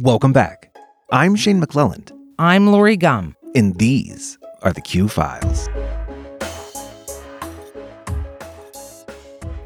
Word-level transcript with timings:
Welcome 0.00 0.32
back. 0.32 0.74
I'm 1.10 1.36
Shane 1.36 1.60
McClelland, 1.60 2.12
I'm 2.38 2.66
Lori 2.68 2.96
Gum. 2.96 3.36
and 3.54 3.76
these 3.78 4.38
are 4.62 4.72
the 4.72 4.80
Q 4.80 5.06
Files. 5.08 5.68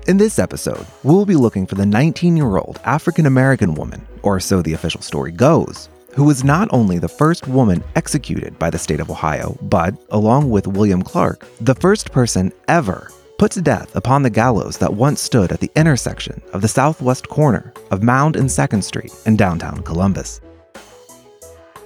In 0.08 0.16
this 0.16 0.38
episode, 0.38 0.84
we'll 1.04 1.26
be 1.26 1.36
looking 1.36 1.66
for 1.66 1.76
the 1.76 1.86
19 1.86 2.36
year 2.36 2.56
old 2.56 2.80
African 2.84 3.26
American 3.26 3.74
woman, 3.74 4.04
or 4.22 4.40
so 4.40 4.62
the 4.62 4.72
official 4.72 5.00
story 5.00 5.30
goes, 5.30 5.88
who 6.14 6.24
was 6.24 6.42
not 6.42 6.68
only 6.72 6.98
the 6.98 7.08
first 7.08 7.46
woman 7.46 7.84
executed 7.94 8.58
by 8.58 8.70
the 8.70 8.78
state 8.78 9.00
of 9.00 9.10
Ohio, 9.10 9.56
but, 9.62 9.94
along 10.10 10.50
with 10.50 10.66
William 10.66 11.02
Clark, 11.02 11.46
the 11.60 11.74
first 11.74 12.10
person 12.10 12.52
ever 12.68 13.10
put 13.38 13.52
to 13.52 13.62
death 13.62 13.94
upon 13.96 14.22
the 14.22 14.30
gallows 14.30 14.78
that 14.78 14.94
once 14.94 15.20
stood 15.20 15.52
at 15.52 15.60
the 15.60 15.70
intersection 15.76 16.40
of 16.52 16.62
the 16.62 16.68
southwest 16.68 17.28
corner 17.28 17.72
of 17.90 18.02
Mound 18.02 18.36
and 18.36 18.48
2nd 18.48 18.82
Street 18.82 19.12
in 19.26 19.36
downtown 19.36 19.82
Columbus. 19.82 20.40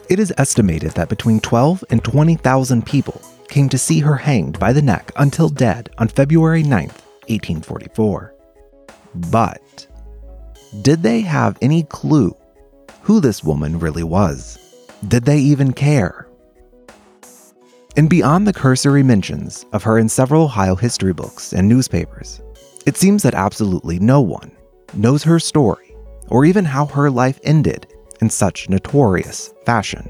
It 0.09 0.19
is 0.19 0.33
estimated 0.39 0.93
that 0.93 1.09
between 1.09 1.41
12 1.41 1.85
and 1.91 2.03
20,000 2.03 2.85
people 2.85 3.21
came 3.49 3.69
to 3.69 3.79
see 3.79 4.01
her 4.01 4.17
hanged 4.17 4.59
by 4.59 4.73
the 4.73 4.83
neck 4.83 5.13
until 5.17 5.49
dead 5.49 5.91
on 5.99 6.09
February 6.09 6.63
9th, 6.63 7.01
1844. 7.29 8.35
But 9.15 9.87
did 10.83 11.03
they 11.03 11.21
have 11.23 11.59
any 11.61 11.83
clue 11.85 12.37
who 13.03 13.21
this 13.21 13.43
woman 13.43 13.79
really 13.79 14.05
was? 14.05 14.59
Did 15.07 15.25
they 15.25 15.39
even 15.39 15.73
care? 15.73 16.29
And 17.97 18.09
beyond 18.09 18.47
the 18.47 18.53
cursory 18.53 19.03
mentions 19.03 19.67
of 19.73 19.83
her 19.83 19.99
in 19.99 20.09
several 20.09 20.45
Ohio 20.45 20.77
history 20.77 21.12
books 21.12 21.53
and 21.53 21.69
newspapers, 21.69 22.41
it 22.87 22.97
seems 22.97 23.23
that 23.25 23.35
absolutely 23.35 23.99
no 23.99 24.21
one 24.21 24.53
knows 24.95 25.23
her 25.25 25.39
story 25.39 25.95
or 26.29 26.45
even 26.45 26.65
how 26.65 26.87
her 26.87 27.11
life 27.11 27.41
ended 27.43 27.87
in 28.21 28.30
such 28.30 28.69
notorious 28.69 29.53
fashion. 29.66 30.09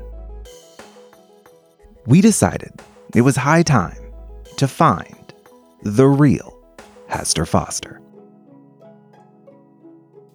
We 2.07 2.21
decided 2.21 2.73
it 3.15 3.23
was 3.23 3.37
high 3.37 3.63
time 3.63 3.99
to 4.57 4.69
find 4.69 5.33
the 5.83 6.07
real 6.07 6.59
Hester 7.09 7.47
Foster. 7.47 8.01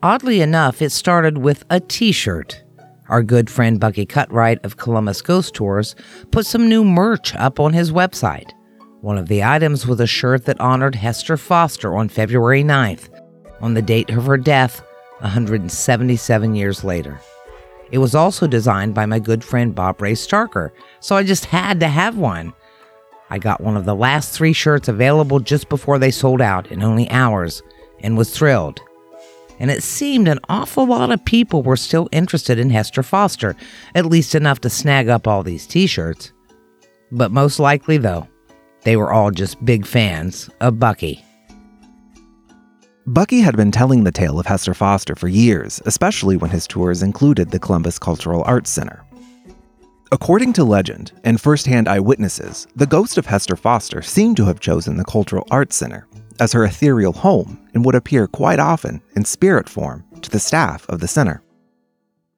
Oddly 0.03 0.41
enough, 0.41 0.81
it 0.81 0.91
started 0.91 1.37
with 1.37 1.63
a 1.69 1.79
t 1.79 2.11
shirt. 2.11 2.64
Our 3.07 3.21
good 3.21 3.51
friend 3.51 3.79
Bucky 3.79 4.05
Cutright 4.05 4.63
of 4.65 4.77
Columbus 4.77 5.21
Ghost 5.21 5.53
Tours 5.53 5.95
put 6.31 6.47
some 6.47 6.67
new 6.67 6.83
merch 6.83 7.35
up 7.35 7.59
on 7.59 7.71
his 7.71 7.91
website. 7.91 8.49
One 9.01 9.19
of 9.19 9.27
the 9.27 9.43
items 9.43 9.85
was 9.85 9.99
a 9.99 10.07
shirt 10.07 10.45
that 10.45 10.59
honored 10.59 10.95
Hester 10.95 11.37
Foster 11.37 11.95
on 11.95 12.09
February 12.09 12.63
9th, 12.63 13.09
on 13.61 13.75
the 13.75 13.81
date 13.83 14.09
of 14.09 14.25
her 14.25 14.37
death 14.37 14.81
177 15.19 16.55
years 16.55 16.83
later. 16.83 17.19
It 17.91 17.99
was 17.99 18.15
also 18.15 18.47
designed 18.47 18.95
by 18.95 19.05
my 19.05 19.19
good 19.19 19.43
friend 19.43 19.75
Bob 19.75 20.01
Ray 20.01 20.13
Starker, 20.13 20.71
so 20.99 21.15
I 21.15 21.21
just 21.21 21.45
had 21.45 21.79
to 21.81 21.87
have 21.87 22.17
one. 22.17 22.53
I 23.29 23.37
got 23.37 23.61
one 23.61 23.77
of 23.77 23.85
the 23.85 23.95
last 23.95 24.31
three 24.31 24.53
shirts 24.53 24.87
available 24.87 25.39
just 25.39 25.69
before 25.69 25.99
they 25.99 26.09
sold 26.09 26.41
out 26.41 26.71
in 26.71 26.81
only 26.81 27.07
hours 27.11 27.61
and 27.99 28.17
was 28.17 28.35
thrilled. 28.35 28.81
And 29.59 29.71
it 29.71 29.83
seemed 29.83 30.27
an 30.27 30.39
awful 30.49 30.85
lot 30.85 31.11
of 31.11 31.23
people 31.25 31.63
were 31.63 31.77
still 31.77 32.09
interested 32.11 32.59
in 32.59 32.69
Hester 32.69 33.03
Foster, 33.03 33.55
at 33.93 34.05
least 34.05 34.35
enough 34.35 34.59
to 34.61 34.69
snag 34.69 35.07
up 35.07 35.27
all 35.27 35.43
these 35.43 35.65
t 35.65 35.87
shirts. 35.87 36.31
But 37.11 37.31
most 37.31 37.59
likely, 37.59 37.97
though, 37.97 38.27
they 38.83 38.95
were 38.97 39.13
all 39.13 39.31
just 39.31 39.63
big 39.63 39.85
fans 39.85 40.49
of 40.61 40.79
Bucky. 40.79 41.23
Bucky 43.07 43.41
had 43.41 43.55
been 43.55 43.71
telling 43.71 44.03
the 44.03 44.11
tale 44.11 44.39
of 44.39 44.47
Hester 44.47 44.73
Foster 44.73 45.15
for 45.15 45.27
years, 45.27 45.81
especially 45.85 46.37
when 46.37 46.49
his 46.49 46.65
tours 46.65 47.03
included 47.03 47.51
the 47.51 47.59
Columbus 47.59 47.99
Cultural 47.99 48.43
Arts 48.45 48.71
Center. 48.71 49.05
According 50.11 50.53
to 50.53 50.63
legend 50.63 51.11
and 51.23 51.39
firsthand 51.39 51.87
eyewitnesses, 51.87 52.67
the 52.75 52.87
ghost 52.87 53.17
of 53.17 53.25
Hester 53.25 53.55
Foster 53.55 54.01
seemed 54.01 54.37
to 54.37 54.45
have 54.45 54.59
chosen 54.59 54.97
the 54.97 55.03
Cultural 55.03 55.47
Arts 55.51 55.75
Center 55.75 56.07
as 56.39 56.53
her 56.53 56.65
ethereal 56.65 57.13
home 57.13 57.59
and 57.73 57.85
would 57.85 57.95
appear 57.95 58.27
quite 58.27 58.59
often 58.59 59.01
in 59.15 59.25
spirit 59.25 59.69
form 59.69 60.03
to 60.21 60.29
the 60.29 60.39
staff 60.39 60.87
of 60.89 60.99
the 60.99 61.07
center. 61.07 61.41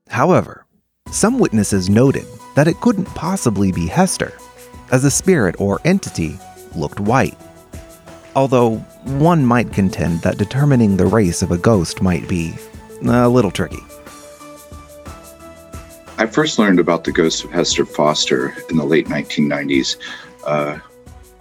However, 0.10 0.66
some 1.12 1.40
witnesses 1.40 1.90
noted 1.90 2.26
that 2.56 2.68
it 2.68 2.82
couldn't 2.82 3.06
possibly 3.06 3.72
be 3.72 3.88
Hester, 3.88 4.34
as 4.92 5.04
the 5.04 5.12
spirit 5.12 5.56
or 5.60 5.80
entity 5.86 6.38
looked 6.76 7.00
white. 7.00 7.38
Although 8.36 8.78
one 9.20 9.46
might 9.46 9.74
contend 9.74 10.22
that 10.22 10.38
determining 10.38 10.98
the 10.98 11.06
race 11.06 11.42
of 11.42 11.52
a 11.52 11.58
ghost 11.58 12.02
might 12.02 12.28
be 12.28 12.54
a 13.06 13.28
little 13.28 13.52
tricky. 13.52 13.80
I 16.20 16.26
first 16.26 16.58
learned 16.58 16.80
about 16.80 17.04
the 17.04 17.12
ghost 17.12 17.44
of 17.44 17.52
Hester 17.52 17.86
Foster 17.86 18.56
in 18.70 18.78
the 18.78 18.86
late 18.86 19.08
1990s. 19.08 19.98
Uh, 20.46 20.80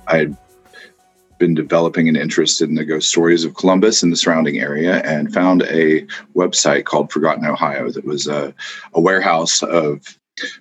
I 0.07 0.19
had 0.19 0.37
been 1.39 1.55
developing 1.55 2.09
an 2.09 2.17
interest 2.17 2.63
in 2.63 2.75
the 2.75 2.85
ghost 2.85 3.09
stories 3.09 3.45
of 3.45 3.55
Columbus 3.55 4.03
and 4.03 4.13
the 4.13 4.17
surrounding 4.17 4.59
area 4.59 5.03
and 5.03 5.33
found 5.33 5.63
a 5.63 6.03
website 6.35 6.85
called 6.85 7.13
Forgotten 7.13 7.45
Ohio 7.45 7.91
that 7.91 8.05
was 8.05 8.27
a, 8.27 8.55
a 8.95 9.01
warehouse 9.01 9.63
of 9.63 10.19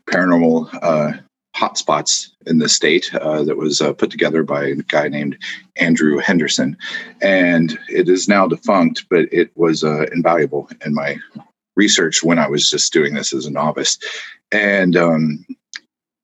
paranormal 0.09 0.69
uh, 0.81 1.13
hotspots 1.55 2.29
in 2.45 2.59
the 2.59 2.69
state 2.69 3.13
uh, 3.15 3.43
that 3.43 3.57
was 3.57 3.81
uh, 3.81 3.93
put 3.93 4.11
together 4.11 4.43
by 4.43 4.65
a 4.65 4.75
guy 4.75 5.07
named 5.07 5.37
Andrew 5.77 6.17
Henderson. 6.17 6.77
And 7.21 7.79
it 7.89 8.09
is 8.09 8.27
now 8.27 8.47
defunct, 8.47 9.05
but 9.09 9.31
it 9.31 9.51
was 9.55 9.83
uh, 9.83 10.05
invaluable 10.13 10.69
in 10.85 10.93
my 10.93 11.17
research 11.75 12.23
when 12.23 12.39
I 12.39 12.47
was 12.47 12.69
just 12.69 12.93
doing 12.93 13.13
this 13.13 13.33
as 13.33 13.45
a 13.45 13.51
novice. 13.51 13.97
And 14.51 14.95
um, 14.95 15.45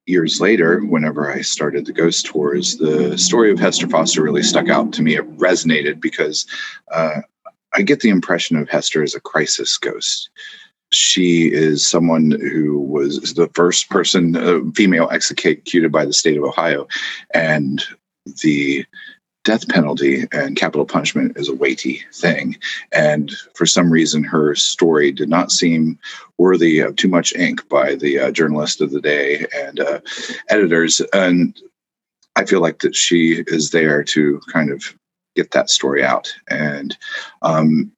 years 0.06 0.40
later, 0.40 0.80
whenever 0.80 1.30
I 1.30 1.42
started 1.42 1.86
the 1.86 1.92
ghost 1.92 2.26
tours, 2.26 2.76
the 2.76 3.16
story 3.16 3.50
of 3.50 3.58
Hester 3.58 3.88
Foster 3.88 4.22
really 4.22 4.42
stuck 4.42 4.68
out 4.68 4.92
to 4.94 5.02
me. 5.02 5.16
It 5.16 5.38
resonated 5.38 6.00
because 6.00 6.46
uh, 6.90 7.20
I 7.74 7.82
get 7.82 8.00
the 8.00 8.10
impression 8.10 8.56
of 8.56 8.68
Hester 8.68 9.02
as 9.02 9.14
a 9.14 9.20
crisis 9.20 9.76
ghost. 9.78 10.30
She 10.90 11.50
is 11.52 11.86
someone 11.86 12.32
who 12.32 12.78
was 12.78 13.34
the 13.34 13.48
first 13.54 13.88
person, 13.88 14.36
uh, 14.36 14.60
female 14.74 15.08
executed 15.10 15.90
by 15.90 16.04
the 16.04 16.12
state 16.12 16.36
of 16.36 16.44
Ohio. 16.44 16.86
And 17.32 17.82
the 18.42 18.84
death 19.44 19.68
penalty 19.68 20.24
and 20.32 20.56
capital 20.56 20.86
punishment 20.86 21.36
is 21.36 21.48
a 21.48 21.54
weighty 21.54 22.02
thing. 22.12 22.56
And 22.92 23.32
for 23.54 23.66
some 23.66 23.90
reason, 23.90 24.22
her 24.24 24.54
story 24.54 25.10
did 25.12 25.28
not 25.28 25.50
seem 25.50 25.98
worthy 26.38 26.78
of 26.80 26.96
too 26.96 27.08
much 27.08 27.34
ink 27.34 27.68
by 27.68 27.94
the 27.94 28.18
uh, 28.18 28.30
journalist 28.30 28.80
of 28.80 28.90
the 28.90 29.00
day 29.00 29.46
and 29.54 29.80
uh, 29.80 30.00
editors. 30.48 31.00
And 31.12 31.58
I 32.36 32.44
feel 32.44 32.60
like 32.60 32.80
that 32.80 32.94
she 32.94 33.42
is 33.46 33.70
there 33.70 34.02
to 34.04 34.40
kind 34.52 34.70
of 34.70 34.94
get 35.34 35.50
that 35.52 35.70
story 35.70 36.04
out. 36.04 36.32
And 36.48 36.96
um, 37.42 37.92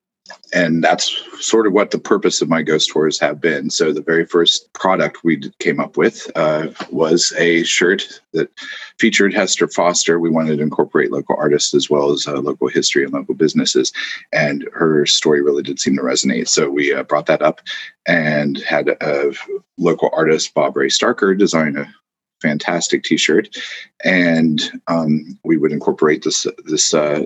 and 0.53 0.83
that's 0.83 1.23
sort 1.45 1.67
of 1.67 1.73
what 1.73 1.91
the 1.91 1.99
purpose 1.99 2.41
of 2.41 2.49
my 2.49 2.63
ghost 2.63 2.91
tours 2.91 3.19
have 3.19 3.41
been. 3.41 3.69
So 3.69 3.93
the 3.93 4.01
very 4.01 4.25
first 4.25 4.73
product 4.73 5.25
we 5.25 5.51
came 5.59 5.81
up 5.81 5.97
with 5.97 6.31
uh, 6.37 6.69
was 6.91 7.33
a 7.37 7.63
shirt 7.65 8.21
that 8.33 8.51
featured 8.99 9.35
Hester 9.35 9.69
Foster. 9.69 10.19
We 10.19 10.31
wanted 10.31 10.57
to 10.57 10.63
incorporate 10.63 11.13
local 11.13 11.37
artists 11.39 11.75
as 11.75 11.91
well 11.91 12.11
as 12.11 12.27
uh, 12.27 12.41
local 12.41 12.69
history 12.69 13.05
and 13.05 13.13
local 13.13 13.35
businesses, 13.35 13.93
and 14.33 14.67
her 14.73 15.05
story 15.07 15.43
really 15.43 15.63
did 15.63 15.79
seem 15.79 15.97
to 15.97 16.03
resonate. 16.03 16.49
So 16.49 16.71
we 16.71 16.95
uh, 16.95 17.03
brought 17.03 17.27
that 17.27 17.43
up 17.43 17.61
and 18.07 18.59
had 18.59 18.89
a 18.89 19.33
local 19.77 20.11
artist, 20.15 20.55
Bob 20.55 20.77
Ray 20.77 20.89
Starker, 20.89 21.37
design 21.37 21.77
a 21.77 21.93
fantastic 22.41 23.03
T-shirt, 23.03 23.57
and 24.05 24.63
um, 24.87 25.39
we 25.45 25.57
would 25.57 25.73
incorporate 25.73 26.23
this 26.23 26.47
this 26.65 26.95
uh, 26.95 27.25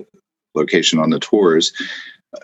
location 0.55 0.99
on 0.99 1.11
the 1.11 1.19
tours 1.19 1.71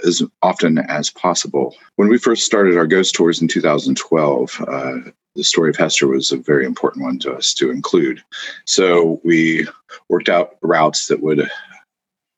as 0.05 0.21
often 0.41 0.79
as 0.79 1.09
possible. 1.09 1.75
When 1.95 2.09
we 2.09 2.17
first 2.17 2.45
started 2.45 2.77
our 2.77 2.87
ghost 2.87 3.15
tours 3.15 3.41
in 3.41 3.47
2012, 3.47 4.61
uh, 4.67 4.93
the 5.35 5.43
story 5.43 5.69
of 5.69 5.75
Hester 5.75 6.07
was 6.07 6.31
a 6.31 6.37
very 6.37 6.65
important 6.65 7.03
one 7.03 7.19
to 7.19 7.33
us 7.33 7.53
to 7.55 7.69
include. 7.69 8.23
So 8.65 9.19
we 9.23 9.67
worked 10.09 10.29
out 10.29 10.55
routes 10.61 11.07
that 11.07 11.21
would 11.21 11.49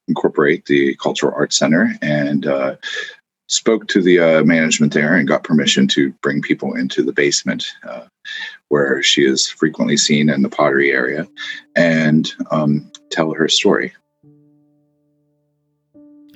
incorporate 0.07 0.65
the 0.65 0.95
Cultural 0.95 1.33
Arts 1.35 1.57
Center 1.57 1.93
and 2.01 2.47
uh, 2.47 2.75
spoke 3.47 3.87
to 3.87 4.01
the 4.01 4.19
uh, 4.19 4.43
management 4.43 4.93
there 4.93 5.15
and 5.15 5.27
got 5.27 5.43
permission 5.43 5.87
to 5.87 6.11
bring 6.21 6.41
people 6.41 6.75
into 6.75 7.03
the 7.03 7.13
basement 7.13 7.65
uh, 7.87 8.05
where 8.69 9.01
she 9.03 9.25
is 9.25 9.47
frequently 9.47 9.95
seen 9.95 10.29
in 10.29 10.41
the 10.41 10.49
pottery 10.49 10.91
area 10.91 11.27
and 11.75 12.33
um, 12.51 12.91
tell 13.09 13.31
her 13.33 13.47
story. 13.47 13.93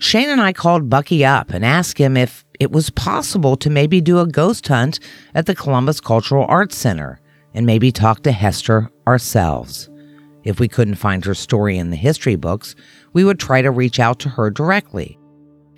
Shane 0.01 0.29
and 0.31 0.41
I 0.41 0.51
called 0.51 0.89
Bucky 0.89 1.23
up 1.23 1.51
and 1.51 1.63
asked 1.63 1.99
him 1.99 2.17
if 2.17 2.43
it 2.59 2.71
was 2.71 2.89
possible 2.89 3.55
to 3.57 3.69
maybe 3.69 4.01
do 4.01 4.17
a 4.17 4.25
ghost 4.25 4.67
hunt 4.67 4.99
at 5.35 5.45
the 5.45 5.53
Columbus 5.53 6.01
Cultural 6.01 6.47
Arts 6.49 6.75
Center 6.75 7.21
and 7.53 7.67
maybe 7.67 7.91
talk 7.91 8.23
to 8.23 8.31
Hester 8.31 8.89
ourselves. 9.05 9.91
If 10.43 10.59
we 10.59 10.67
couldn't 10.67 10.95
find 10.95 11.23
her 11.23 11.35
story 11.35 11.77
in 11.77 11.91
the 11.91 11.97
history 11.97 12.35
books, 12.35 12.75
we 13.13 13.23
would 13.23 13.39
try 13.39 13.61
to 13.61 13.69
reach 13.69 13.99
out 13.99 14.17
to 14.21 14.29
her 14.29 14.49
directly. 14.49 15.19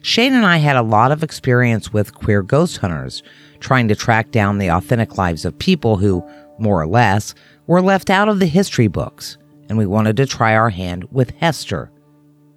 Shane 0.03 0.31
and 0.33 0.45
I 0.45 0.55
had 0.55 0.77
a 0.77 0.83
lot 0.83 1.11
of 1.11 1.21
experience 1.21 1.91
with 1.91 2.15
queer 2.15 2.41
ghost 2.41 2.77
hunters, 2.77 3.23
trying 3.59 3.89
to 3.89 3.95
track 3.95 4.31
down 4.31 4.57
the 4.57 4.69
authentic 4.69 5.17
lives 5.17 5.43
of 5.43 5.59
people 5.59 5.97
who, 5.97 6.25
more 6.57 6.81
or 6.81 6.87
less, 6.87 7.35
were 7.67 7.81
left 7.81 8.09
out 8.09 8.29
of 8.29 8.39
the 8.39 8.45
history 8.45 8.87
books, 8.87 9.37
and 9.67 9.77
we 9.77 9.85
wanted 9.85 10.15
to 10.15 10.25
try 10.25 10.55
our 10.55 10.69
hand 10.69 11.03
with 11.11 11.31
Hester. 11.31 11.91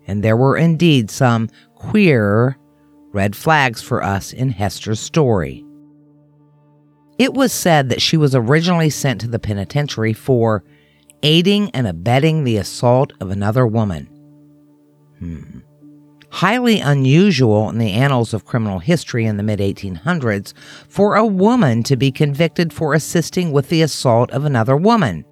And 0.06 0.22
there 0.22 0.36
were 0.36 0.56
indeed 0.56 1.10
some 1.10 1.48
queer 1.74 2.56
red 3.12 3.34
flags 3.34 3.82
for 3.82 4.02
us 4.02 4.32
in 4.32 4.50
Hester's 4.50 5.00
story. 5.00 5.64
It 7.18 7.32
was 7.32 7.52
said 7.52 7.88
that 7.88 8.02
she 8.02 8.16
was 8.16 8.34
originally 8.34 8.90
sent 8.90 9.22
to 9.22 9.28
the 9.28 9.38
penitentiary 9.38 10.12
for 10.12 10.62
aiding 11.22 11.70
and 11.70 11.86
abetting 11.86 12.44
the 12.44 12.58
assault 12.58 13.12
of 13.20 13.30
another 13.30 13.66
woman. 13.66 14.06
Hmm. 15.18 15.60
Highly 16.30 16.80
unusual 16.80 17.70
in 17.70 17.78
the 17.78 17.92
annals 17.92 18.34
of 18.34 18.44
criminal 18.44 18.78
history 18.78 19.24
in 19.24 19.38
the 19.38 19.42
mid 19.42 19.60
1800s 19.60 20.52
for 20.88 21.16
a 21.16 21.24
woman 21.24 21.82
to 21.84 21.96
be 21.96 22.12
convicted 22.12 22.72
for 22.72 22.92
assisting 22.92 23.52
with 23.52 23.70
the 23.70 23.80
assault 23.80 24.30
of 24.32 24.44
another 24.44 24.76
woman. 24.76 25.24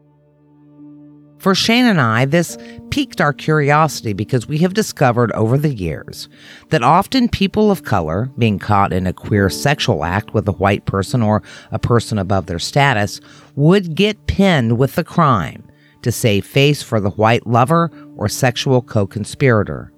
For 1.44 1.54
Shane 1.54 1.84
and 1.84 2.00
I, 2.00 2.24
this 2.24 2.56
piqued 2.88 3.20
our 3.20 3.34
curiosity 3.34 4.14
because 4.14 4.48
we 4.48 4.56
have 4.60 4.72
discovered 4.72 5.30
over 5.32 5.58
the 5.58 5.74
years 5.74 6.26
that 6.70 6.82
often 6.82 7.28
people 7.28 7.70
of 7.70 7.82
color, 7.82 8.30
being 8.38 8.58
caught 8.58 8.94
in 8.94 9.06
a 9.06 9.12
queer 9.12 9.50
sexual 9.50 10.04
act 10.04 10.32
with 10.32 10.48
a 10.48 10.52
white 10.52 10.86
person 10.86 11.20
or 11.20 11.42
a 11.70 11.78
person 11.78 12.16
above 12.18 12.46
their 12.46 12.58
status, 12.58 13.20
would 13.56 13.94
get 13.94 14.26
pinned 14.26 14.78
with 14.78 14.94
the 14.94 15.04
crime 15.04 15.62
to 16.00 16.10
save 16.10 16.46
face 16.46 16.82
for 16.82 16.98
the 16.98 17.10
white 17.10 17.46
lover 17.46 17.90
or 18.16 18.26
sexual 18.26 18.80
co 18.80 19.06
conspirator. 19.06 19.92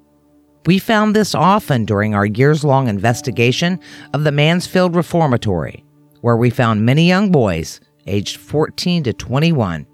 We 0.66 0.80
found 0.80 1.14
this 1.14 1.32
often 1.32 1.84
during 1.84 2.12
our 2.12 2.26
years 2.26 2.64
long 2.64 2.88
investigation 2.88 3.78
of 4.12 4.24
the 4.24 4.32
Mansfield 4.32 4.96
Reformatory, 4.96 5.84
where 6.22 6.36
we 6.36 6.50
found 6.50 6.84
many 6.84 7.06
young 7.06 7.30
boys 7.30 7.80
aged 8.08 8.36
14 8.36 9.04
to 9.04 9.12
21 9.12 9.86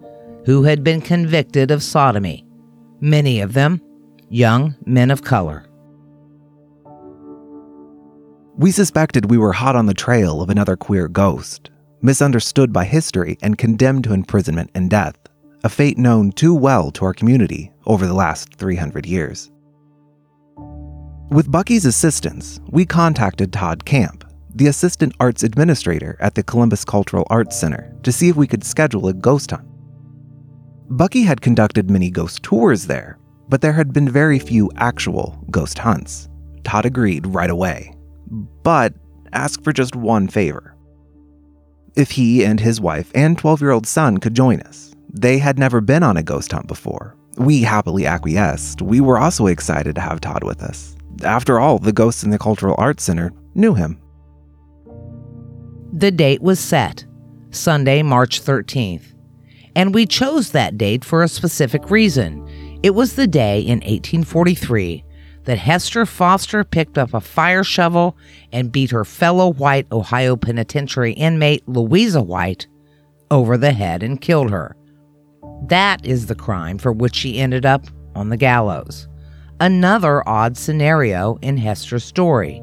who 0.45 0.63
had 0.65 0.83
been 0.83 1.01
convicted 1.01 1.71
of 1.71 1.83
sodomy, 1.83 2.45
many 3.01 3.41
of 3.41 3.53
them 3.53 3.81
young 4.29 4.75
men 4.87 5.11
of 5.11 5.23
color. 5.23 5.67
We 8.57 8.71
suspected 8.71 9.31
we 9.31 9.39
were 9.39 9.53
hot 9.53 9.77
on 9.77 9.87
the 9.87 9.95
trail 9.95 10.41
of 10.41 10.51
another 10.51 10.77
queer 10.77 11.09
ghost, 11.09 11.71
misunderstood 12.01 12.73
by 12.73 12.85
history 12.85 13.39
and 13.43 13.59
condemned 13.59 14.05
to 14.05 14.13
imprisonment 14.13 14.71
and 14.75 14.89
death, 14.89 15.17
a 15.65 15.69
fate 15.69 15.99
known 15.99 16.33
too 16.33 16.55
well 16.55 16.91
to 16.93 17.05
our 17.05 17.15
community 17.15 17.73
over 17.87 18.07
the 18.07 18.15
last 18.15 18.55
300 18.55 19.07
years. 19.07 19.51
With 21.31 21.51
Bucky's 21.51 21.87
assistance, 21.87 22.61
we 22.69 22.85
contacted 22.85 23.53
Todd 23.53 23.85
Camp, 23.85 24.25
the 24.55 24.67
assistant 24.67 25.15
arts 25.19 25.43
administrator 25.43 26.17
at 26.21 26.35
the 26.35 26.43
Columbus 26.43 26.85
Cultural 26.85 27.27
Arts 27.31 27.59
Center, 27.59 27.95
to 28.03 28.13
see 28.13 28.29
if 28.29 28.37
we 28.37 28.47
could 28.47 28.65
schedule 28.65 29.09
a 29.09 29.15
ghost 29.15 29.51
hunt. 29.51 29.67
Bucky 30.93 31.23
had 31.23 31.41
conducted 31.41 31.91
many 31.91 32.11
ghost 32.11 32.43
tours 32.43 32.87
there, 32.87 33.17
but 33.49 33.63
there 33.63 33.73
had 33.73 33.95
been 33.95 34.07
very 34.07 34.39
few 34.39 34.71
actual 34.77 35.43
ghost 35.51 35.79
hunts. 35.79 36.29
Todd 36.65 36.85
agreed 36.85 37.27
right 37.29 37.49
away, 37.49 37.97
but 38.63 38.93
asked 39.33 39.65
for 39.65 39.73
just 39.73 39.97
one 39.97 40.29
favor. 40.29 40.77
If 41.97 42.11
he 42.11 42.45
and 42.45 42.61
his 42.61 42.79
wife 42.79 43.11
and 43.15 43.39
12 43.39 43.63
year 43.63 43.71
old 43.71 43.87
son 43.87 44.19
could 44.19 44.35
join 44.35 44.61
us, 44.61 44.93
they 45.11 45.39
had 45.39 45.59
never 45.59 45.81
been 45.81 46.03
on 46.03 46.19
a 46.19 46.23
ghost 46.23 46.53
hunt 46.53 46.67
before. 46.67 47.17
We 47.39 47.63
happily 47.63 48.05
acquiesced. 48.05 48.83
We 48.83 49.01
were 49.01 49.19
also 49.19 49.47
excited 49.47 49.95
to 49.95 50.03
have 50.03 50.21
Todd 50.21 50.45
with 50.45 50.63
us. 50.63 50.95
After 51.25 51.59
all, 51.59 51.79
the 51.79 51.95
ghosts 51.95 52.23
in 52.23 52.29
the 52.29 52.39
Cultural 52.39 52.75
Arts 52.77 53.05
Center 53.05 53.33
knew 53.55 53.73
him. 53.73 53.99
The 55.91 56.11
date 56.11 56.43
was 56.43 56.61
set 56.61 57.07
Sunday, 57.51 58.03
March 58.03 58.43
13th. 58.43 59.13
And 59.75 59.95
we 59.95 60.07
chose 60.07 60.51
that 60.51 60.77
date 60.77 61.05
for 61.05 61.23
a 61.23 61.29
specific 61.29 61.91
reason. 61.91 62.47
It 62.83 62.95
was 62.95 63.15
the 63.15 63.27
day 63.27 63.61
in 63.61 63.79
1843 63.79 65.05
that 65.45 65.59
Hester 65.59 66.07
Foster 66.07 66.63
picked 66.63 66.99
up 66.99 67.15
a 67.15 67.21
fire 67.21 67.65
shovel 67.65 68.17
and 68.53 68.73
beat 68.73 68.91
her 68.91 69.05
fellow 69.05 69.53
white 69.53 69.87
Ohio 69.91 70.37
penitentiary 70.37 71.13
inmate 71.13 71.67
Louisa 71.69 72.23
White 72.23 72.67
over 73.31 73.57
the 73.57 73.73
head 73.73 74.03
and 74.03 74.21
killed 74.21 74.51
her. 74.51 74.77
That 75.69 76.05
is 76.05 76.27
the 76.27 76.35
crime 76.35 76.79
for 76.79 76.93
which 76.93 77.15
she 77.15 77.39
ended 77.39 77.65
up 77.65 77.87
on 78.15 78.29
the 78.29 78.37
gallows. 78.37 79.09
Another 79.61 80.29
odd 80.29 80.57
scenario 80.57 81.39
in 81.41 81.57
Hester's 81.57 82.05
story. 82.05 82.61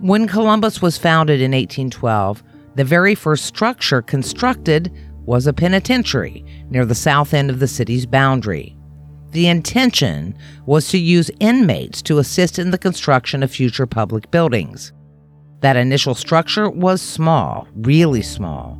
When 0.00 0.26
Columbus 0.26 0.82
was 0.82 0.98
founded 0.98 1.40
in 1.40 1.52
1812, 1.52 2.42
the 2.74 2.84
very 2.84 3.14
first 3.14 3.44
structure 3.44 4.02
constructed 4.02 4.92
was 5.24 5.46
a 5.46 5.52
penitentiary 5.52 6.44
near 6.70 6.84
the 6.84 6.94
south 6.94 7.34
end 7.34 7.50
of 7.50 7.60
the 7.60 7.68
city's 7.68 8.06
boundary. 8.06 8.76
The 9.30 9.48
intention 9.48 10.36
was 10.66 10.88
to 10.88 10.98
use 10.98 11.30
inmates 11.40 12.02
to 12.02 12.18
assist 12.18 12.58
in 12.58 12.70
the 12.70 12.78
construction 12.78 13.42
of 13.42 13.50
future 13.50 13.86
public 13.86 14.30
buildings. 14.30 14.92
That 15.60 15.76
initial 15.76 16.14
structure 16.14 16.68
was 16.68 17.00
small, 17.00 17.68
really 17.74 18.22
small. 18.22 18.78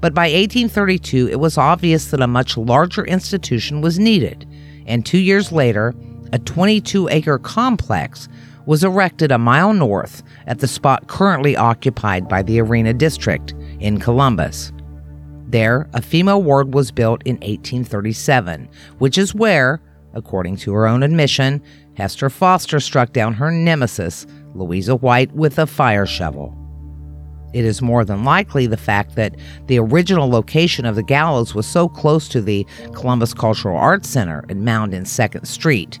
But 0.00 0.14
by 0.14 0.24
1832, 0.24 1.28
it 1.28 1.40
was 1.40 1.58
obvious 1.58 2.10
that 2.10 2.22
a 2.22 2.26
much 2.26 2.56
larger 2.56 3.04
institution 3.04 3.80
was 3.80 3.98
needed, 3.98 4.48
and 4.86 5.04
two 5.04 5.18
years 5.18 5.52
later, 5.52 5.94
a 6.32 6.38
22 6.38 7.08
acre 7.08 7.38
complex 7.38 8.28
was 8.66 8.84
erected 8.84 9.32
a 9.32 9.38
mile 9.38 9.72
north 9.72 10.22
at 10.46 10.58
the 10.58 10.68
spot 10.68 11.06
currently 11.06 11.56
occupied 11.56 12.28
by 12.28 12.42
the 12.42 12.60
Arena 12.60 12.92
District 12.92 13.54
in 13.80 13.98
Columbus. 13.98 14.72
There, 15.48 15.88
a 15.94 16.02
female 16.02 16.42
ward 16.42 16.74
was 16.74 16.90
built 16.90 17.22
in 17.24 17.36
1837, 17.36 18.68
which 18.98 19.16
is 19.16 19.34
where, 19.34 19.80
according 20.12 20.56
to 20.58 20.72
her 20.74 20.86
own 20.86 21.04
admission, 21.04 21.62
Hester 21.94 22.28
Foster 22.28 22.80
struck 22.80 23.12
down 23.12 23.32
her 23.34 23.50
nemesis, 23.50 24.26
Louisa 24.54 24.96
White, 24.96 25.32
with 25.32 25.58
a 25.58 25.66
fire 25.66 26.04
shovel. 26.04 26.54
It 27.52 27.64
is 27.64 27.80
more 27.80 28.04
than 28.04 28.24
likely 28.24 28.66
the 28.66 28.76
fact 28.76 29.14
that 29.14 29.36
the 29.66 29.78
original 29.78 30.28
location 30.28 30.84
of 30.84 30.96
the 30.96 31.02
gallows 31.02 31.54
was 31.54 31.66
so 31.66 31.88
close 31.88 32.28
to 32.28 32.42
the 32.42 32.66
Columbus 32.92 33.32
Cultural 33.32 33.78
Arts 33.78 34.08
Center 34.08 34.44
at 34.50 34.56
Mound 34.56 34.92
and 34.92 35.06
2nd 35.06 35.46
Street 35.46 35.98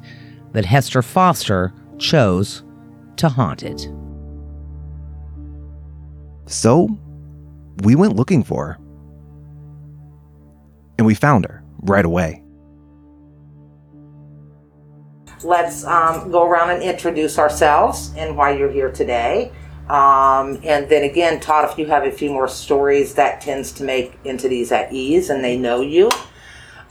that 0.52 0.66
Hester 0.66 1.02
Foster 1.02 1.72
chose 1.98 2.62
to 3.16 3.28
haunt 3.28 3.62
it. 3.62 3.88
So, 6.46 6.88
we 7.82 7.94
went 7.94 8.16
looking 8.16 8.42
for 8.42 8.66
her. 8.66 8.78
And 10.98 11.06
we 11.06 11.14
found 11.14 11.44
her 11.44 11.62
right 11.82 12.04
away. 12.04 12.42
Let's 15.42 15.84
um, 15.84 16.30
go 16.30 16.46
around 16.46 16.70
and 16.70 16.82
introduce 16.82 17.38
ourselves 17.38 18.12
and 18.16 18.36
why 18.36 18.56
you're 18.56 18.70
here 18.70 18.90
today. 18.90 19.52
Um, 19.88 20.58
and 20.64 20.88
then 20.88 21.04
again, 21.04 21.38
Todd, 21.40 21.70
if 21.70 21.78
you 21.78 21.86
have 21.86 22.04
a 22.04 22.10
few 22.10 22.30
more 22.30 22.48
stories, 22.48 23.14
that 23.14 23.40
tends 23.40 23.70
to 23.72 23.84
make 23.84 24.18
entities 24.24 24.72
at 24.72 24.92
ease 24.92 25.30
and 25.30 25.44
they 25.44 25.56
know 25.56 25.80
you. 25.80 26.10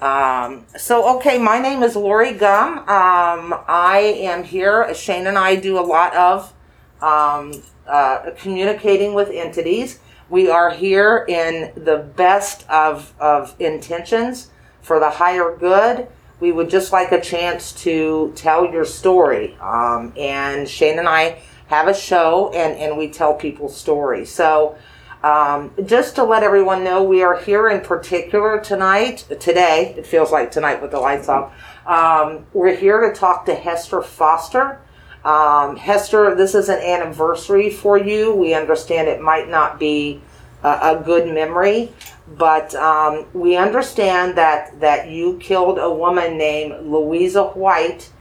Um, 0.05 0.67
so, 0.77 1.17
okay, 1.17 1.39
my 1.39 1.57
name 1.57 1.81
is 1.81 1.95
Lori 1.95 2.33
Gum. 2.33 2.77
Um, 2.77 3.55
I 3.67 4.15
am 4.19 4.43
here. 4.43 4.93
Shane 4.93 5.25
and 5.25 5.35
I 5.35 5.55
do 5.55 5.79
a 5.79 5.81
lot 5.81 6.15
of 6.15 6.53
um, 7.01 7.63
uh, 7.87 8.29
communicating 8.37 9.15
with 9.15 9.31
entities. 9.31 9.99
We 10.29 10.47
are 10.47 10.69
here 10.69 11.25
in 11.27 11.71
the 11.75 11.97
best 12.15 12.69
of, 12.69 13.15
of 13.19 13.59
intentions 13.59 14.51
for 14.83 14.99
the 14.99 15.09
higher 15.09 15.57
good. 15.57 16.07
We 16.39 16.51
would 16.51 16.69
just 16.69 16.91
like 16.91 17.11
a 17.11 17.19
chance 17.19 17.71
to 17.81 18.31
tell 18.35 18.71
your 18.71 18.85
story. 18.85 19.57
Um, 19.59 20.13
and 20.15 20.69
Shane 20.69 20.99
and 20.99 21.09
I 21.09 21.41
have 21.65 21.87
a 21.87 21.95
show 21.95 22.51
and, 22.53 22.77
and 22.77 22.95
we 22.95 23.09
tell 23.09 23.33
people 23.33 23.69
stories. 23.69 24.31
So, 24.31 24.77
um, 25.25 25.71
just 25.85 26.15
to 26.15 26.23
let 26.23 26.43
everyone 26.43 26.83
know, 26.83 27.03
we 27.03 27.23
are 27.23 27.35
here 27.35 27.67
in 27.67 27.81
particular 27.81 28.59
tonight, 28.59 29.25
today, 29.39 29.95
it 29.97 30.05
feels 30.05 30.31
like 30.31 30.51
tonight 30.51 30.83
with 30.83 30.91
the 30.91 30.99
lights 30.99 31.27
off. 31.27 31.51
Um, 31.87 32.45
we're 32.53 32.75
here 32.75 33.01
to 33.09 33.11
talk 33.11 33.47
to 33.47 33.55
Hester 33.55 34.03
Foster. 34.03 34.79
Um, 35.23 35.77
Hester, 35.77 36.35
this 36.35 36.53
is 36.53 36.69
an 36.69 36.79
anniversary 36.79 37.71
for 37.71 37.97
you. 37.97 38.35
We 38.35 38.53
understand 38.53 39.07
it 39.07 39.19
might 39.19 39.49
not 39.49 39.79
be 39.79 40.21
a, 40.63 40.99
a 40.99 41.01
good 41.03 41.33
memory, 41.33 41.91
but 42.37 42.75
um, 42.75 43.25
we 43.33 43.57
understand 43.57 44.37
that, 44.37 44.79
that 44.79 45.09
you 45.09 45.39
killed 45.39 45.79
a 45.79 45.91
woman 45.91 46.37
named 46.37 46.85
Louisa 46.85 47.45
White 47.45 48.11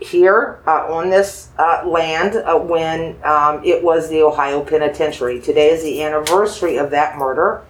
here 0.00 0.60
uh, 0.66 0.92
on 0.92 1.10
this 1.10 1.48
uh, 1.58 1.82
land 1.86 2.36
uh, 2.36 2.58
when 2.58 3.22
um, 3.24 3.62
it 3.64 3.82
was 3.82 4.08
the 4.08 4.22
Ohio 4.22 4.64
Penitentiary. 4.64 5.40
Today 5.40 5.70
is 5.70 5.82
the 5.82 6.02
anniversary 6.02 6.76
of 6.76 6.90
that 6.90 7.18
murder, 7.18 7.62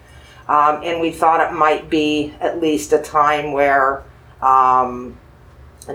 um, 0.48 0.80
and 0.84 1.00
we 1.00 1.10
thought 1.10 1.40
it 1.40 1.54
might 1.54 1.90
be 1.90 2.34
at 2.40 2.60
least 2.60 2.92
a 2.92 2.98
time 2.98 3.52
where 3.52 4.04
um, 4.40 5.18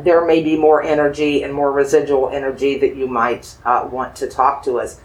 there 0.04 0.26
may 0.26 0.44
be 0.44 0.58
more 0.58 0.84
energy 0.84 1.44
and 1.44 1.54
more 1.54 1.72
residual 1.72 2.30
energy 2.30 2.78
that 2.80 2.96
you 2.96 3.08
might 3.08 3.56
uh, 3.66 3.88
want 3.90 4.16
to 4.18 4.28
talk 4.28 4.64
to 4.64 4.80
us. 4.80 5.00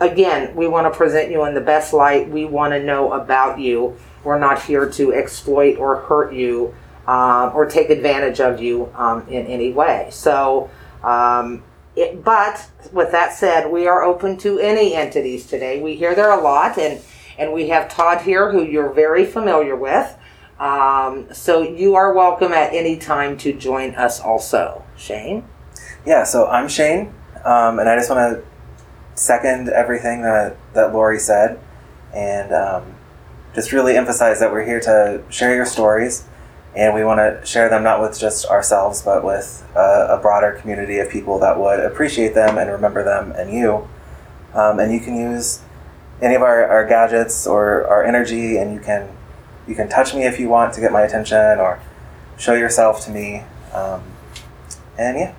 Again, 0.00 0.54
we 0.54 0.66
want 0.66 0.92
to 0.92 0.96
present 0.96 1.30
you 1.30 1.44
in 1.44 1.54
the 1.54 1.60
best 1.60 1.92
light. 1.92 2.28
We 2.28 2.44
want 2.44 2.72
to 2.72 2.82
know 2.82 3.12
about 3.12 3.58
you. 3.58 3.96
We're 4.24 4.38
not 4.38 4.62
here 4.62 4.90
to 4.90 5.14
exploit 5.14 5.78
or 5.78 5.96
hurt 5.96 6.32
you 6.32 6.74
um, 7.06 7.52
or 7.54 7.66
take 7.66 7.90
advantage 7.90 8.40
of 8.40 8.60
you 8.60 8.92
um, 8.96 9.26
in 9.28 9.46
any 9.46 9.72
way. 9.72 10.08
So, 10.10 10.70
um, 11.02 11.62
it, 11.96 12.24
but 12.24 12.68
with 12.92 13.12
that 13.12 13.32
said, 13.32 13.70
we 13.70 13.86
are 13.86 14.02
open 14.02 14.36
to 14.38 14.58
any 14.58 14.94
entities 14.94 15.46
today. 15.46 15.80
We 15.80 15.94
hear 15.94 16.14
there 16.14 16.32
a 16.32 16.40
lot, 16.40 16.78
and 16.78 17.00
and 17.38 17.52
we 17.52 17.68
have 17.68 17.88
Todd 17.88 18.22
here, 18.22 18.50
who 18.50 18.62
you're 18.62 18.92
very 18.92 19.24
familiar 19.26 19.76
with. 19.76 20.16
Um, 20.58 21.32
so 21.32 21.62
you 21.62 21.94
are 21.96 22.12
welcome 22.12 22.52
at 22.52 22.72
any 22.72 22.96
time 22.96 23.36
to 23.38 23.52
join 23.52 23.94
us. 23.96 24.20
Also, 24.20 24.84
Shane. 24.96 25.44
Yeah. 26.06 26.24
So 26.24 26.46
I'm 26.46 26.68
Shane, 26.68 27.12
um, 27.44 27.78
and 27.78 27.88
I 27.88 27.96
just 27.96 28.10
want 28.10 28.36
to 28.36 28.44
second 29.20 29.68
everything 29.68 30.22
that 30.22 30.56
that 30.72 30.92
Lori 30.92 31.18
said, 31.18 31.60
and 32.12 32.52
um, 32.52 32.94
just 33.54 33.72
really 33.72 33.96
emphasize 33.96 34.40
that 34.40 34.50
we're 34.50 34.64
here 34.64 34.80
to 34.80 35.22
share 35.28 35.54
your 35.54 35.66
stories 35.66 36.24
and 36.76 36.94
we 36.94 37.04
want 37.04 37.18
to 37.18 37.46
share 37.46 37.68
them 37.68 37.82
not 37.82 38.00
with 38.00 38.18
just 38.18 38.46
ourselves 38.46 39.02
but 39.02 39.24
with 39.24 39.66
uh, 39.76 40.06
a 40.10 40.18
broader 40.20 40.52
community 40.60 40.98
of 40.98 41.08
people 41.08 41.38
that 41.38 41.58
would 41.58 41.80
appreciate 41.80 42.34
them 42.34 42.58
and 42.58 42.70
remember 42.70 43.04
them 43.04 43.32
and 43.32 43.52
you 43.52 43.88
um, 44.54 44.78
and 44.78 44.92
you 44.92 45.00
can 45.00 45.16
use 45.16 45.60
any 46.22 46.34
of 46.34 46.42
our, 46.42 46.64
our 46.66 46.86
gadgets 46.86 47.46
or 47.46 47.86
our 47.86 48.04
energy 48.04 48.56
and 48.56 48.72
you 48.72 48.80
can 48.80 49.08
you 49.66 49.74
can 49.74 49.88
touch 49.88 50.14
me 50.14 50.24
if 50.24 50.38
you 50.38 50.48
want 50.48 50.72
to 50.74 50.80
get 50.80 50.92
my 50.92 51.02
attention 51.02 51.58
or 51.58 51.80
show 52.36 52.54
yourself 52.54 53.04
to 53.04 53.10
me 53.10 53.42
um, 53.72 54.02
and 54.98 55.18
yeah 55.18 55.34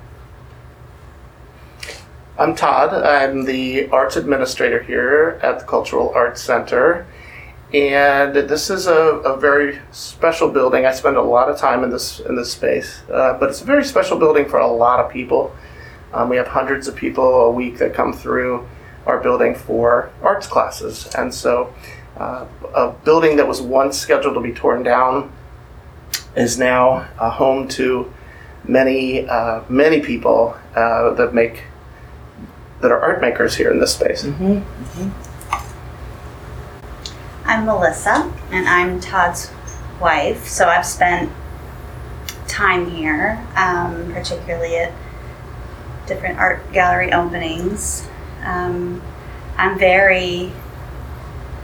I'm 2.37 2.53
Todd. 2.53 2.93
I'm 2.93 3.45
the 3.45 3.87
arts 3.91 4.17
administrator 4.17 4.83
here 4.83 5.39
at 5.41 5.59
the 5.59 5.65
Cultural 5.65 6.11
Arts 6.13 6.41
Center. 6.41 7.07
And 7.75 8.33
this 8.33 8.69
is 8.69 8.87
a, 8.87 8.95
a 8.95 9.37
very 9.37 9.81
special 9.91 10.49
building. 10.49 10.85
I 10.85 10.93
spend 10.93 11.17
a 11.17 11.21
lot 11.21 11.49
of 11.49 11.57
time 11.57 11.83
in 11.83 11.89
this 11.89 12.21
in 12.21 12.37
this 12.37 12.53
space, 12.53 13.01
uh, 13.11 13.37
but 13.37 13.49
it's 13.49 13.61
a 13.61 13.65
very 13.65 13.83
special 13.83 14.17
building 14.17 14.47
for 14.47 14.59
a 14.59 14.67
lot 14.67 15.01
of 15.01 15.11
people. 15.11 15.53
Um, 16.13 16.29
we 16.29 16.37
have 16.37 16.47
hundreds 16.47 16.87
of 16.87 16.95
people 16.95 17.41
a 17.41 17.51
week 17.51 17.77
that 17.79 17.93
come 17.93 18.13
through 18.13 18.65
our 19.05 19.19
building 19.19 19.55
for 19.55 20.09
arts 20.21 20.47
classes, 20.47 21.13
and 21.17 21.33
so 21.33 21.73
uh, 22.15 22.45
a 22.73 22.91
building 23.03 23.35
that 23.35 23.45
was 23.45 23.61
once 23.61 23.97
scheduled 23.97 24.35
to 24.35 24.39
be 24.41 24.53
torn 24.53 24.81
down 24.81 25.29
is 26.37 26.57
now 26.57 27.09
a 27.19 27.29
home 27.29 27.67
to 27.67 28.09
many 28.63 29.27
uh, 29.27 29.63
many 29.67 29.99
people 29.99 30.55
uh, 30.77 31.13
that 31.15 31.33
make 31.33 31.63
that 32.79 32.89
are 32.89 33.01
art 33.01 33.19
makers 33.19 33.53
here 33.57 33.69
in 33.69 33.81
this 33.81 33.93
space. 33.93 34.23
I'm 37.55 37.67
Melissa, 37.67 38.33
and 38.51 38.67
I'm 38.67 38.99
Todd's 38.99 39.49
wife. 40.01 40.45
So 40.45 40.67
I've 40.67 40.85
spent 40.85 41.31
time 42.49 42.91
here, 42.91 43.41
um, 43.55 44.11
particularly 44.11 44.75
at 44.75 44.91
different 46.05 46.37
art 46.37 46.69
gallery 46.73 47.13
openings. 47.13 48.09
Um, 48.43 49.01
I'm 49.55 49.79
very 49.79 50.51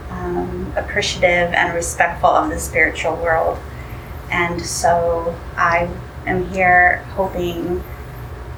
um, 0.08 0.72
appreciative 0.76 1.52
and 1.52 1.74
respectful 1.74 2.30
of 2.30 2.48
the 2.48 2.58
spiritual 2.58 3.16
world, 3.16 3.58
and 4.30 4.64
so 4.64 5.38
I 5.58 5.90
am 6.24 6.48
here 6.54 7.04
hoping 7.16 7.84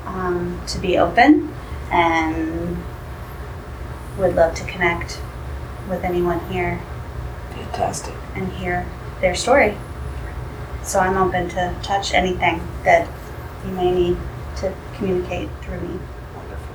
um, 0.07 0.63
to 0.69 0.79
be 0.79 0.99
open 0.99 1.53
and 1.91 2.81
would 4.19 4.37
love 4.37 4.55
to 4.55 4.65
connect 4.67 5.21
with 5.89 6.05
anyone 6.05 6.39
here 6.49 6.81
Fantastic. 7.55 8.15
and 8.35 8.53
hear 8.53 8.87
their 9.21 9.35
story. 9.35 9.77
So 10.83 11.01
I'm 11.01 11.17
open 11.17 11.49
to 11.51 11.75
touch 11.83 12.13
anything 12.13 12.61
that 12.85 13.09
you 13.65 13.73
may 13.73 13.91
need 13.91 14.17
to 14.57 14.75
communicate 14.97 15.49
through 15.63 15.81
me. 15.81 15.99
Wonderful. 16.37 16.75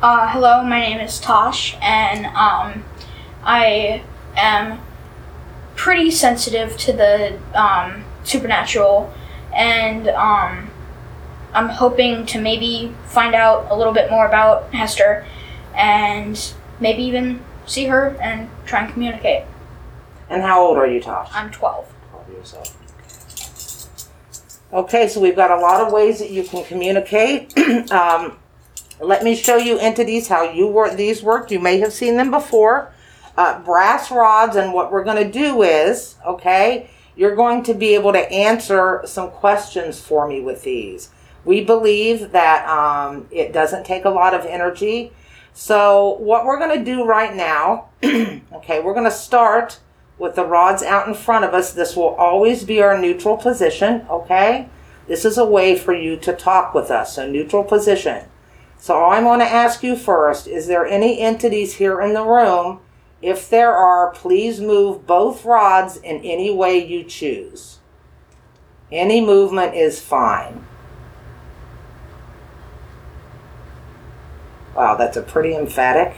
Uh, 0.00 0.28
hello, 0.30 0.62
my 0.62 0.80
name 0.80 0.98
is 1.00 1.18
Tosh, 1.18 1.76
and 1.82 2.26
um, 2.26 2.84
I 3.42 4.02
am 4.36 4.80
pretty 5.74 6.10
sensitive 6.10 6.76
to 6.78 6.92
the 6.92 7.38
um, 7.54 8.04
supernatural, 8.24 9.12
and 9.52 10.08
um, 10.08 10.70
I'm 11.52 11.68
hoping 11.68 12.24
to 12.26 12.40
maybe 12.40 12.94
find 13.06 13.34
out 13.34 13.66
a 13.70 13.76
little 13.76 13.92
bit 13.92 14.10
more 14.10 14.26
about 14.26 14.72
Hester, 14.72 15.26
and 15.74 16.54
maybe 16.78 17.02
even 17.02 17.40
see 17.66 17.86
her 17.86 18.16
and 18.20 18.48
try 18.64 18.84
and 18.84 18.92
communicate. 18.92 19.44
And 20.30 20.42
how 20.42 20.62
old 20.62 20.76
are 20.76 20.86
you, 20.86 21.00
Tosh? 21.00 21.28
I'm 21.32 21.50
12. 21.50 21.94
12 22.10 22.28
years 22.30 22.54
old. 22.54 22.72
Okay, 24.70 25.08
so 25.08 25.20
we've 25.20 25.36
got 25.36 25.50
a 25.50 25.56
lot 25.56 25.80
of 25.80 25.92
ways 25.92 26.18
that 26.18 26.30
you 26.30 26.44
can 26.44 26.62
communicate. 26.64 27.56
um, 27.90 28.38
let 29.00 29.24
me 29.24 29.34
show 29.34 29.56
you 29.56 29.78
entities 29.78 30.28
how 30.28 30.42
you 30.42 30.66
work 30.66 30.96
these 30.96 31.22
work. 31.22 31.50
You 31.50 31.58
may 31.58 31.78
have 31.80 31.92
seen 31.92 32.16
them 32.16 32.30
before. 32.30 32.92
Uh, 33.36 33.62
brass 33.62 34.10
rods, 34.10 34.56
and 34.56 34.74
what 34.74 34.90
we're 34.92 35.04
going 35.04 35.24
to 35.24 35.30
do 35.30 35.62
is, 35.62 36.16
okay, 36.26 36.90
you're 37.16 37.36
going 37.36 37.62
to 37.62 37.72
be 37.72 37.94
able 37.94 38.12
to 38.12 38.30
answer 38.32 39.00
some 39.04 39.30
questions 39.30 40.00
for 40.00 40.28
me 40.28 40.40
with 40.40 40.64
these. 40.64 41.10
We 41.44 41.64
believe 41.64 42.32
that 42.32 42.68
um, 42.68 43.28
it 43.30 43.52
doesn't 43.52 43.86
take 43.86 44.04
a 44.04 44.10
lot 44.10 44.34
of 44.34 44.44
energy. 44.44 45.12
So, 45.54 46.16
what 46.18 46.44
we're 46.44 46.58
going 46.58 46.78
to 46.78 46.84
do 46.84 47.04
right 47.04 47.34
now, 47.34 47.88
okay, 48.04 48.80
we're 48.80 48.92
going 48.92 49.04
to 49.04 49.10
start 49.10 49.78
with 50.18 50.34
the 50.34 50.44
rods 50.44 50.82
out 50.82 51.06
in 51.08 51.14
front 51.14 51.44
of 51.44 51.54
us. 51.54 51.72
This 51.72 51.96
will 51.96 52.14
always 52.14 52.64
be 52.64 52.82
our 52.82 52.98
neutral 52.98 53.36
position, 53.36 54.06
okay? 54.10 54.68
This 55.06 55.24
is 55.24 55.38
a 55.38 55.44
way 55.44 55.76
for 55.76 55.94
you 55.94 56.16
to 56.18 56.34
talk 56.34 56.74
with 56.74 56.90
us, 56.90 57.14
so 57.14 57.28
neutral 57.28 57.64
position. 57.64 58.24
So 58.78 59.04
I'm 59.06 59.24
going 59.24 59.40
to 59.40 59.46
ask 59.46 59.82
you 59.82 59.96
first, 59.96 60.46
is 60.46 60.66
there 60.66 60.86
any 60.86 61.20
entities 61.20 61.74
here 61.74 62.00
in 62.00 62.14
the 62.14 62.24
room? 62.24 62.80
If 63.20 63.50
there 63.50 63.74
are, 63.74 64.12
please 64.12 64.60
move 64.60 65.06
both 65.06 65.44
rods 65.44 65.96
in 65.96 66.18
any 66.18 66.54
way 66.54 66.84
you 66.84 67.02
choose. 67.04 67.78
Any 68.92 69.20
movement 69.20 69.74
is 69.74 70.00
fine. 70.00 70.64
Wow, 74.74 74.94
that's 74.94 75.16
a 75.16 75.22
pretty 75.22 75.56
emphatic. 75.56 76.14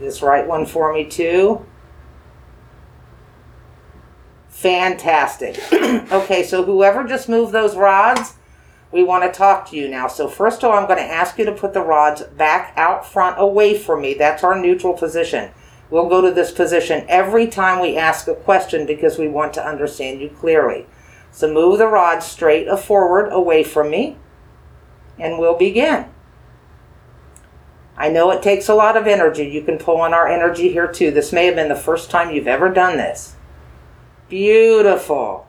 This 0.00 0.22
right 0.22 0.46
one 0.46 0.66
for 0.66 0.92
me 0.92 1.04
too. 1.04 1.64
Fantastic. 4.48 5.60
okay, 6.12 6.42
so 6.42 6.64
whoever 6.64 7.04
just 7.04 7.28
moved 7.28 7.52
those 7.52 7.76
rods, 7.76 8.34
we 8.90 9.04
want 9.04 9.24
to 9.24 9.36
talk 9.36 9.68
to 9.68 9.76
you 9.76 9.88
now. 9.88 10.08
So 10.08 10.28
first 10.28 10.62
of 10.62 10.70
all, 10.70 10.78
I'm 10.78 10.86
going 10.86 10.98
to 10.98 11.04
ask 11.04 11.38
you 11.38 11.44
to 11.44 11.52
put 11.52 11.74
the 11.74 11.82
rods 11.82 12.22
back 12.22 12.72
out 12.76 13.06
front 13.06 13.38
away 13.38 13.76
from 13.76 14.00
me. 14.00 14.14
That's 14.14 14.42
our 14.42 14.58
neutral 14.58 14.94
position. 14.94 15.50
We'll 15.90 16.08
go 16.08 16.20
to 16.20 16.32
this 16.32 16.50
position 16.50 17.04
every 17.08 17.46
time 17.46 17.80
we 17.80 17.96
ask 17.96 18.26
a 18.28 18.34
question 18.34 18.86
because 18.86 19.18
we 19.18 19.28
want 19.28 19.52
to 19.54 19.66
understand 19.66 20.20
you 20.20 20.30
clearly. 20.30 20.86
So 21.30 21.52
move 21.52 21.78
the 21.78 21.86
rods 21.86 22.26
straight 22.26 22.66
forward 22.78 23.30
away 23.30 23.62
from 23.62 23.90
me 23.90 24.16
and 25.18 25.38
we'll 25.38 25.58
begin. 25.58 26.06
I 27.96 28.10
know 28.10 28.30
it 28.30 28.42
takes 28.42 28.68
a 28.68 28.74
lot 28.74 28.96
of 28.96 29.06
energy. 29.06 29.44
You 29.44 29.62
can 29.62 29.78
pull 29.78 30.00
on 30.00 30.12
our 30.12 30.28
energy 30.28 30.70
here 30.70 30.86
too. 30.86 31.10
This 31.10 31.32
may 31.32 31.46
have 31.46 31.54
been 31.54 31.68
the 31.68 31.74
first 31.76 32.10
time 32.10 32.30
you've 32.30 32.46
ever 32.46 32.68
done 32.68 32.98
this. 32.98 33.36
Beautiful. 34.28 35.46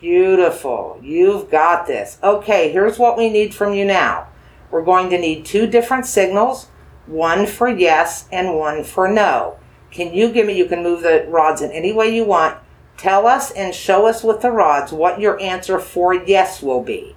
Beautiful. 0.00 0.98
You've 1.02 1.50
got 1.50 1.86
this. 1.86 2.18
Okay, 2.22 2.72
here's 2.72 2.98
what 2.98 3.16
we 3.16 3.30
need 3.30 3.54
from 3.54 3.74
you 3.74 3.84
now. 3.84 4.28
We're 4.70 4.84
going 4.84 5.10
to 5.10 5.18
need 5.18 5.44
two 5.44 5.66
different 5.66 6.06
signals 6.06 6.68
one 7.06 7.46
for 7.46 7.68
yes 7.68 8.28
and 8.32 8.56
one 8.56 8.82
for 8.82 9.08
no. 9.08 9.58
Can 9.90 10.12
you 10.12 10.30
give 10.30 10.46
me, 10.46 10.58
you 10.58 10.66
can 10.66 10.82
move 10.82 11.02
the 11.02 11.24
rods 11.28 11.62
in 11.62 11.70
any 11.70 11.92
way 11.92 12.14
you 12.14 12.24
want. 12.24 12.58
Tell 12.96 13.26
us 13.26 13.50
and 13.50 13.74
show 13.74 14.06
us 14.06 14.24
with 14.24 14.40
the 14.40 14.50
rods 14.50 14.92
what 14.92 15.20
your 15.20 15.40
answer 15.40 15.78
for 15.78 16.14
yes 16.14 16.62
will 16.62 16.82
be. 16.82 17.15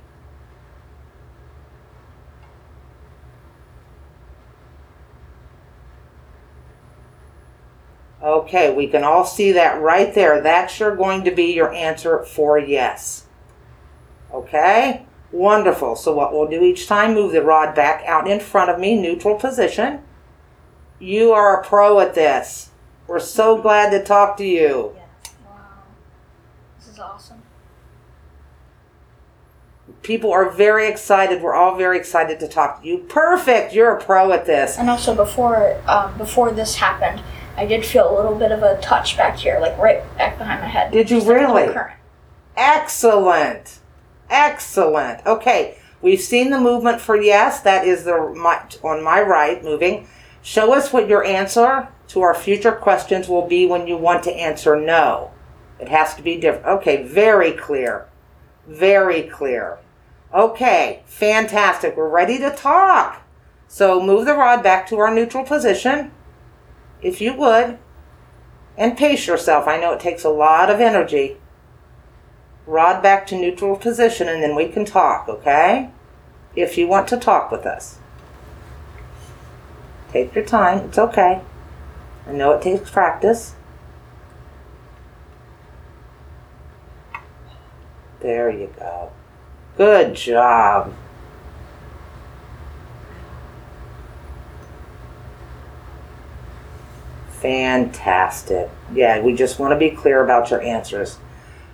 Okay, 8.21 8.73
we 8.73 8.87
can 8.87 9.03
all 9.03 9.23
see 9.23 9.53
that 9.53 9.81
right 9.81 10.13
there. 10.13 10.41
That's 10.41 10.79
your 10.79 10.95
going 10.95 11.23
to 11.23 11.31
be 11.31 11.53
your 11.53 11.73
answer 11.73 12.23
for 12.23 12.59
yes. 12.59 13.25
Okay? 14.33 15.05
Wonderful. 15.31 15.95
So 15.95 16.13
what 16.13 16.33
we'll 16.33 16.49
do 16.49 16.63
each 16.63 16.87
time, 16.87 17.13
move 17.13 17.31
the 17.31 17.41
rod 17.41 17.75
back 17.75 18.03
out 18.05 18.27
in 18.27 18.39
front 18.39 18.69
of 18.69 18.79
me, 18.79 18.99
neutral 18.99 19.35
position. 19.35 20.01
You 20.99 21.31
are 21.31 21.61
a 21.61 21.65
pro 21.65 21.99
at 21.99 22.13
this. 22.13 22.71
We're 23.07 23.19
so 23.19 23.61
glad 23.61 23.91
to 23.91 24.03
talk 24.03 24.37
to 24.37 24.45
you. 24.45 24.95
Wow. 25.45 25.83
This 26.77 26.89
is 26.89 26.99
awesome. 26.99 27.41
People 30.03 30.31
are 30.31 30.49
very 30.49 30.89
excited. 30.89 31.41
We're 31.41 31.55
all 31.55 31.77
very 31.77 31.97
excited 31.97 32.39
to 32.41 32.47
talk 32.47 32.81
to 32.81 32.87
you. 32.87 32.97
Perfect. 32.97 33.73
You're 33.73 33.95
a 33.95 34.03
pro 34.03 34.31
at 34.31 34.45
this. 34.45 34.77
And 34.77 34.89
also 34.89 35.15
before 35.15 35.81
um, 35.87 36.17
before 36.17 36.51
this 36.51 36.75
happened, 36.75 37.21
I 37.59 37.65
did 37.65 37.85
feel 37.85 38.09
a 38.09 38.15
little 38.15 38.35
bit 38.39 38.53
of 38.53 38.63
a 38.63 38.79
touch 38.79 39.17
back 39.17 39.35
here, 39.35 39.59
like 39.59 39.77
right 39.77 40.01
back 40.17 40.37
behind 40.37 40.61
my 40.61 40.67
head. 40.67 40.93
Did 40.93 41.11
you 41.11 41.17
Just 41.17 41.27
a 41.27 41.33
little 41.33 41.55
really? 41.55 41.75
Excellent. 42.55 43.79
Excellent. 44.29 45.25
Okay, 45.25 45.77
we've 46.01 46.21
seen 46.21 46.51
the 46.51 46.59
movement 46.59 47.01
for 47.01 47.17
yes. 47.17 47.59
That 47.59 47.85
is 47.85 48.05
the 48.05 48.33
my, 48.33 48.63
on 48.81 49.03
my 49.03 49.21
right 49.21 49.61
moving. 49.61 50.07
Show 50.41 50.73
us 50.73 50.93
what 50.93 51.09
your 51.09 51.25
answer 51.25 51.89
to 52.07 52.21
our 52.21 52.33
future 52.33 52.71
questions 52.71 53.27
will 53.27 53.45
be 53.45 53.65
when 53.65 53.87
you 53.87 53.97
want 53.97 54.23
to 54.23 54.31
answer 54.31 54.77
no. 54.77 55.31
It 55.81 55.89
has 55.89 56.15
to 56.15 56.21
be 56.21 56.39
different. 56.39 56.65
Okay, 56.65 57.03
very 57.03 57.51
clear. 57.51 58.07
Very 58.67 59.23
clear. 59.23 59.79
Okay, 60.33 61.03
fantastic. 61.07 61.97
We're 61.97 62.07
ready 62.07 62.37
to 62.37 62.51
talk. 62.51 63.21
So 63.67 64.01
move 64.01 64.25
the 64.25 64.33
rod 64.33 64.63
back 64.63 64.87
to 64.87 64.97
our 64.99 65.13
neutral 65.13 65.43
position, 65.43 66.13
if 67.01 67.21
you 67.21 67.33
would, 67.33 67.77
and 68.77 68.97
pace 68.97 69.27
yourself. 69.27 69.67
I 69.67 69.77
know 69.77 69.93
it 69.93 69.99
takes 69.99 70.23
a 70.23 70.29
lot 70.29 70.69
of 70.69 70.79
energy 70.79 71.37
rod 72.69 73.01
back 73.01 73.25
to 73.27 73.35
neutral 73.35 73.75
position 73.75 74.29
and 74.29 74.41
then 74.43 74.55
we 74.55 74.67
can 74.69 74.85
talk, 74.85 75.27
okay? 75.27 75.89
If 76.55 76.77
you 76.77 76.87
want 76.87 77.07
to 77.09 77.17
talk 77.17 77.51
with 77.51 77.65
us. 77.65 77.97
Take 80.11 80.33
your 80.33 80.45
time, 80.45 80.85
it's 80.85 80.97
okay. 80.97 81.41
I 82.27 82.31
know 82.31 82.51
it 82.51 82.61
takes 82.61 82.89
practice. 82.89 83.55
There 88.19 88.49
you 88.49 88.73
go. 88.77 89.11
Good 89.77 90.15
job. 90.15 90.93
Fantastic. 97.41 98.69
Yeah, 98.93 99.21
we 99.21 99.33
just 99.33 99.59
want 99.59 99.71
to 99.71 99.77
be 99.77 99.91
clear 99.91 100.23
about 100.23 100.51
your 100.51 100.61
answers. 100.61 101.17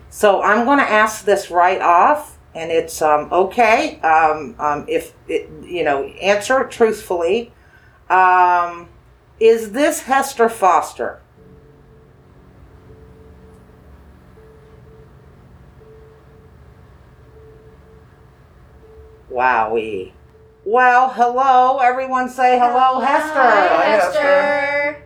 So 0.10 0.41
I'm 0.41 0.65
going 0.65 0.77
to 0.77 0.89
ask 0.89 1.25
this 1.25 1.50
right 1.50 1.81
off, 1.81 2.38
and 2.53 2.72
it's 2.72 3.01
um, 3.01 3.29
okay 3.31 4.00
um, 4.01 4.55
um, 4.60 4.86
if 4.88 5.13
it, 5.27 5.50
you 5.63 5.84
know 5.84 6.03
answer 6.05 6.63
truthfully. 6.65 7.51
Um, 8.10 8.89
is 9.39 9.72
this 9.72 10.01
Hester 10.03 10.50
Foster? 10.50 11.22
Wowie. 19.31 20.13
Well, 20.63 21.10
hello, 21.10 21.79
everyone. 21.79 22.29
Say 22.29 22.57
hello, 22.57 23.00
Hester. 23.00 23.34
Hi, 23.34 23.67
Hi, 23.67 23.84
Hester. 23.84 24.22
Hester. 24.22 25.04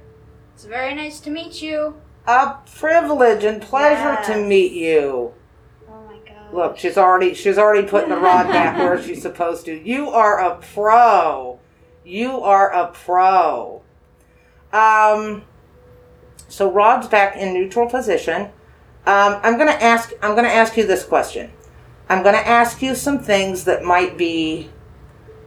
It's 0.59 0.65
very 0.65 0.93
nice 0.93 1.21
to 1.21 1.29
meet 1.29 1.61
you. 1.61 1.95
A 2.27 2.55
privilege 2.75 3.45
and 3.45 3.61
pleasure 3.61 4.21
to 4.25 4.45
meet 4.45 4.73
you. 4.73 5.33
Oh 5.87 6.03
my 6.05 6.17
god. 6.27 6.53
Look, 6.53 6.77
she's 6.77 6.97
already 6.97 7.33
she's 7.33 7.57
already 7.57 7.87
putting 7.87 8.09
the 8.09 8.17
rod 8.17 8.47
back 8.51 8.77
where 8.77 9.01
she's 9.01 9.21
supposed 9.21 9.63
to. 9.67 9.73
You 9.73 10.09
are 10.09 10.37
a 10.37 10.57
pro. 10.57 11.61
You 12.03 12.41
are 12.41 12.73
a 12.73 12.87
pro. 12.87 13.83
Um 14.73 15.43
so 16.49 16.69
rod's 16.69 17.07
back 17.07 17.37
in 17.37 17.53
neutral 17.53 17.89
position. 17.89 18.51
Um, 19.05 19.39
I'm 19.41 19.57
gonna 19.57 19.71
ask 19.71 20.11
I'm 20.21 20.35
gonna 20.35 20.49
ask 20.49 20.75
you 20.75 20.85
this 20.85 21.05
question. 21.05 21.53
I'm 22.09 22.21
gonna 22.21 22.37
ask 22.37 22.81
you 22.81 22.95
some 22.95 23.19
things 23.19 23.63
that 23.63 23.85
might 23.85 24.17
be 24.17 24.69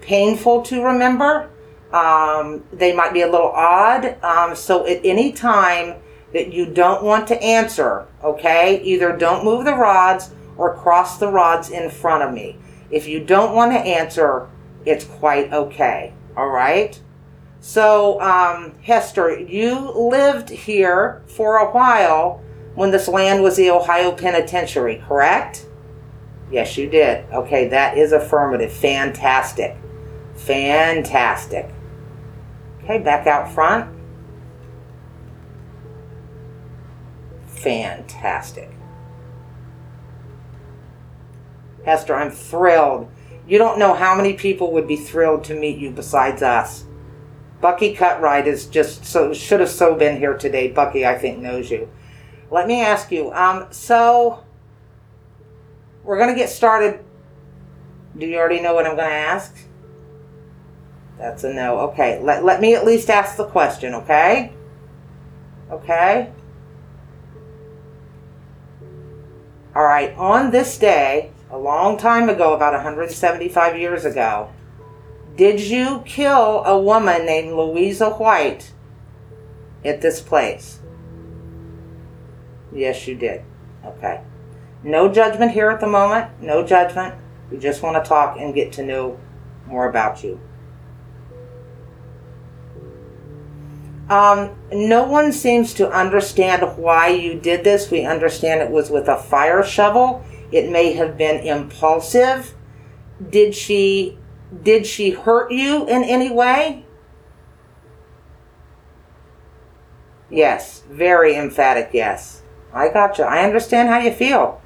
painful 0.00 0.62
to 0.62 0.82
remember. 0.82 1.50
Um, 1.92 2.64
they 2.72 2.94
might 2.94 3.12
be 3.12 3.22
a 3.22 3.30
little 3.30 3.50
odd. 3.50 4.22
Um, 4.22 4.54
so 4.54 4.86
at 4.86 5.00
any 5.04 5.32
time 5.32 5.96
that 6.32 6.52
you 6.52 6.66
don't 6.66 7.02
want 7.02 7.28
to 7.28 7.42
answer, 7.42 8.06
okay, 8.24 8.82
either 8.82 9.16
don't 9.16 9.44
move 9.44 9.64
the 9.64 9.74
rods 9.74 10.30
or 10.56 10.74
cross 10.74 11.18
the 11.18 11.28
rods 11.28 11.70
in 11.70 11.90
front 11.90 12.22
of 12.22 12.32
me. 12.32 12.56
If 12.90 13.06
you 13.06 13.24
don't 13.24 13.54
want 13.54 13.72
to 13.72 13.78
answer, 13.78 14.48
it's 14.84 15.04
quite 15.04 15.52
okay. 15.52 16.12
All 16.36 16.48
right. 16.48 16.98
So, 17.60 18.20
um, 18.20 18.74
Hester, 18.82 19.38
you 19.38 19.92
lived 19.92 20.50
here 20.50 21.22
for 21.26 21.58
a 21.58 21.70
while 21.70 22.42
when 22.74 22.90
this 22.90 23.06
land 23.06 23.42
was 23.42 23.56
the 23.56 23.70
Ohio 23.70 24.12
Penitentiary, 24.12 25.02
correct? 25.06 25.66
Yes, 26.50 26.76
you 26.76 26.88
did. 26.88 27.24
Okay, 27.32 27.68
that 27.68 27.96
is 27.96 28.12
affirmative. 28.12 28.72
Fantastic. 28.72 29.76
Fantastic. 30.34 31.70
Okay, 32.84 32.98
back 32.98 33.26
out 33.26 33.52
front. 33.52 33.88
Fantastic. 37.46 38.70
Hester, 41.84 42.14
I'm 42.14 42.30
thrilled. 42.30 43.08
You 43.46 43.58
don't 43.58 43.78
know 43.78 43.94
how 43.94 44.14
many 44.14 44.34
people 44.34 44.72
would 44.72 44.88
be 44.88 44.96
thrilled 44.96 45.44
to 45.44 45.54
meet 45.54 45.78
you 45.78 45.90
besides 45.90 46.42
us. 46.42 46.84
Bucky 47.60 47.94
Cutright 47.94 48.46
is 48.46 48.66
just 48.66 49.04
so 49.04 49.32
should 49.32 49.60
have 49.60 49.68
so 49.70 49.94
been 49.94 50.18
here 50.18 50.36
today. 50.36 50.68
Bucky, 50.68 51.06
I 51.06 51.16
think, 51.16 51.38
knows 51.38 51.70
you. 51.70 51.88
Let 52.50 52.66
me 52.66 52.80
ask 52.82 53.12
you. 53.12 53.32
Um, 53.32 53.68
so 53.70 54.44
we're 56.02 56.18
gonna 56.18 56.34
get 56.34 56.48
started. 56.48 57.04
Do 58.18 58.26
you 58.26 58.36
already 58.36 58.60
know 58.60 58.74
what 58.74 58.86
I'm 58.86 58.96
gonna 58.96 59.08
ask? 59.08 59.56
That's 61.22 61.44
a 61.44 61.54
no. 61.54 61.78
Okay. 61.90 62.20
Let 62.20 62.44
let 62.44 62.60
me 62.60 62.74
at 62.74 62.84
least 62.84 63.08
ask 63.08 63.36
the 63.36 63.46
question. 63.46 63.94
Okay. 63.94 64.52
Okay. 65.70 66.32
All 69.76 69.84
right. 69.84 70.12
On 70.16 70.50
this 70.50 70.76
day, 70.76 71.30
a 71.48 71.56
long 71.56 71.96
time 71.96 72.28
ago, 72.28 72.54
about 72.54 72.72
175 72.72 73.78
years 73.78 74.04
ago, 74.04 74.50
did 75.36 75.60
you 75.60 76.02
kill 76.04 76.64
a 76.64 76.76
woman 76.76 77.24
named 77.24 77.52
Louisa 77.52 78.10
White 78.10 78.72
at 79.84 80.00
this 80.00 80.20
place? 80.20 80.80
Yes, 82.72 83.06
you 83.06 83.14
did. 83.14 83.44
Okay. 83.84 84.22
No 84.82 85.06
judgment 85.08 85.52
here 85.52 85.70
at 85.70 85.78
the 85.78 85.86
moment. 85.86 86.42
No 86.42 86.66
judgment. 86.66 87.14
We 87.48 87.58
just 87.58 87.80
want 87.80 88.02
to 88.02 88.08
talk 88.08 88.38
and 88.40 88.52
get 88.52 88.72
to 88.72 88.82
know 88.84 89.20
more 89.68 89.88
about 89.88 90.24
you. 90.24 90.40
Um, 94.12 94.54
no 94.70 95.04
one 95.04 95.32
seems 95.32 95.72
to 95.72 95.90
understand 95.90 96.76
why 96.76 97.08
you 97.08 97.40
did 97.40 97.64
this. 97.64 97.90
We 97.90 98.04
understand 98.04 98.60
it 98.60 98.70
was 98.70 98.90
with 98.90 99.08
a 99.08 99.16
fire 99.16 99.62
shovel. 99.62 100.22
It 100.52 100.70
may 100.70 100.92
have 100.92 101.16
been 101.16 101.42
impulsive. 101.46 102.54
Did 103.30 103.54
she 103.54 104.18
did 104.62 104.86
she 104.86 105.12
hurt 105.12 105.50
you 105.50 105.88
in 105.88 106.04
any 106.04 106.30
way? 106.30 106.84
Yes, 110.28 110.82
very 110.90 111.34
emphatic 111.34 111.88
yes. 111.94 112.42
I 112.70 112.90
got 112.90 113.16
you. 113.16 113.24
I 113.24 113.44
understand 113.44 113.88
how 113.88 113.98
you 113.98 114.12
feel. 114.12 114.60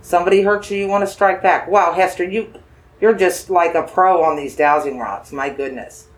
Somebody 0.00 0.40
hurts 0.40 0.70
you, 0.70 0.78
you 0.78 0.88
want 0.88 1.02
to 1.02 1.12
strike 1.12 1.42
back. 1.42 1.68
Wow, 1.68 1.92
Hester, 1.92 2.24
you 2.24 2.54
you're 3.02 3.12
just 3.12 3.50
like 3.50 3.74
a 3.74 3.82
pro 3.82 4.24
on 4.24 4.34
these 4.34 4.56
dowsing 4.56 4.98
rods. 4.98 5.30
My 5.30 5.50
goodness. 5.50 6.08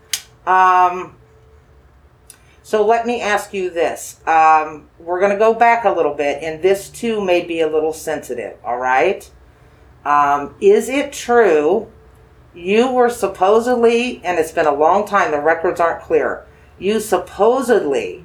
Um, 0.46 1.16
so 2.64 2.84
let 2.84 3.06
me 3.06 3.20
ask 3.20 3.52
you 3.52 3.68
this. 3.68 4.26
Um, 4.26 4.88
we're 4.98 5.20
going 5.20 5.32
to 5.32 5.38
go 5.38 5.52
back 5.52 5.84
a 5.84 5.90
little 5.90 6.14
bit, 6.14 6.42
and 6.42 6.62
this 6.62 6.88
too 6.88 7.22
may 7.22 7.44
be 7.44 7.60
a 7.60 7.68
little 7.68 7.92
sensitive. 7.92 8.56
All 8.64 8.78
right. 8.78 9.30
Um, 10.06 10.54
is 10.62 10.88
it 10.88 11.12
true 11.12 11.92
you 12.54 12.90
were 12.90 13.10
supposedly, 13.10 14.24
and 14.24 14.38
it's 14.38 14.50
been 14.50 14.66
a 14.66 14.74
long 14.74 15.06
time, 15.06 15.30
the 15.30 15.42
records 15.42 15.78
aren't 15.78 16.02
clear, 16.02 16.46
you 16.78 17.00
supposedly 17.00 18.24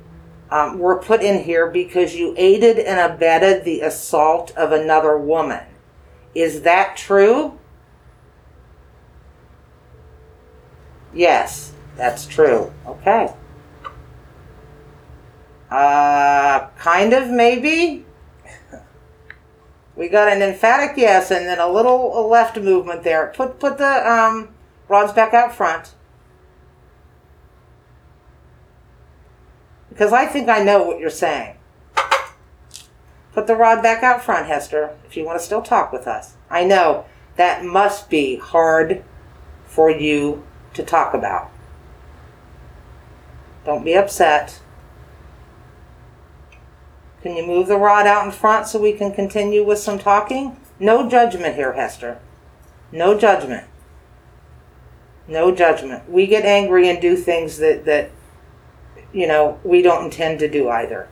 um, 0.49 0.79
were 0.79 0.97
put 0.97 1.21
in 1.21 1.43
here 1.43 1.69
because 1.69 2.15
you 2.15 2.33
aided 2.37 2.79
and 2.79 3.11
abetted 3.11 3.65
the 3.65 3.81
assault 3.81 4.55
of 4.55 4.71
another 4.71 5.17
woman. 5.17 5.65
Is 6.33 6.61
that 6.61 6.95
true? 6.95 7.59
Yes, 11.13 11.73
that's 11.97 12.25
true. 12.25 12.71
Okay. 12.87 13.33
Uh, 15.69 16.67
kind 16.77 17.13
of, 17.13 17.29
maybe? 17.29 18.05
We 19.99 20.07
got 20.07 20.31
an 20.31 20.41
emphatic 20.41 20.95
yes 20.95 21.29
and 21.29 21.45
then 21.45 21.59
a 21.59 21.67
little 21.67 22.25
left 22.29 22.57
movement 22.57 23.03
there. 23.03 23.33
Put 23.35 23.59
put 23.59 23.77
the 23.77 24.09
um, 24.09 24.55
rods 24.87 25.11
back 25.11 25.33
out 25.33 25.53
front. 25.53 25.93
Because 29.89 30.13
I 30.13 30.25
think 30.25 30.47
I 30.47 30.63
know 30.63 30.83
what 30.83 30.99
you're 30.99 31.09
saying. 31.09 31.57
Put 33.33 33.47
the 33.47 33.57
rod 33.57 33.83
back 33.83 34.01
out 34.01 34.23
front, 34.23 34.47
Hester, 34.47 34.95
if 35.05 35.17
you 35.17 35.25
want 35.25 35.37
to 35.37 35.45
still 35.45 35.61
talk 35.61 35.91
with 35.91 36.07
us. 36.07 36.35
I 36.49 36.63
know 36.63 37.05
that 37.35 37.65
must 37.65 38.09
be 38.09 38.37
hard 38.37 39.03
for 39.65 39.91
you 39.91 40.45
to 40.75 40.83
talk 40.83 41.13
about. 41.13 41.51
Don't 43.65 43.83
be 43.83 43.95
upset. 43.97 44.61
Can 47.21 47.35
you 47.35 47.45
move 47.45 47.67
the 47.67 47.77
rod 47.77 48.07
out 48.07 48.25
in 48.25 48.31
front 48.31 48.67
so 48.67 48.79
we 48.79 48.93
can 48.93 49.11
continue 49.11 49.63
with 49.63 49.79
some 49.79 49.99
talking? 49.99 50.57
No 50.79 51.09
judgment 51.09 51.55
here, 51.55 51.73
Hester. 51.73 52.19
No 52.91 53.17
judgment. 53.17 53.67
No 55.27 55.53
judgment. 55.53 56.09
We 56.09 56.27
get 56.27 56.45
angry 56.45 56.89
and 56.89 57.01
do 57.01 57.15
things 57.15 57.57
that, 57.57 57.85
that 57.85 58.11
you 59.13 59.27
know, 59.27 59.59
we 59.63 59.81
don't 59.81 60.05
intend 60.05 60.39
to 60.39 60.49
do 60.49 60.69
either. 60.69 61.09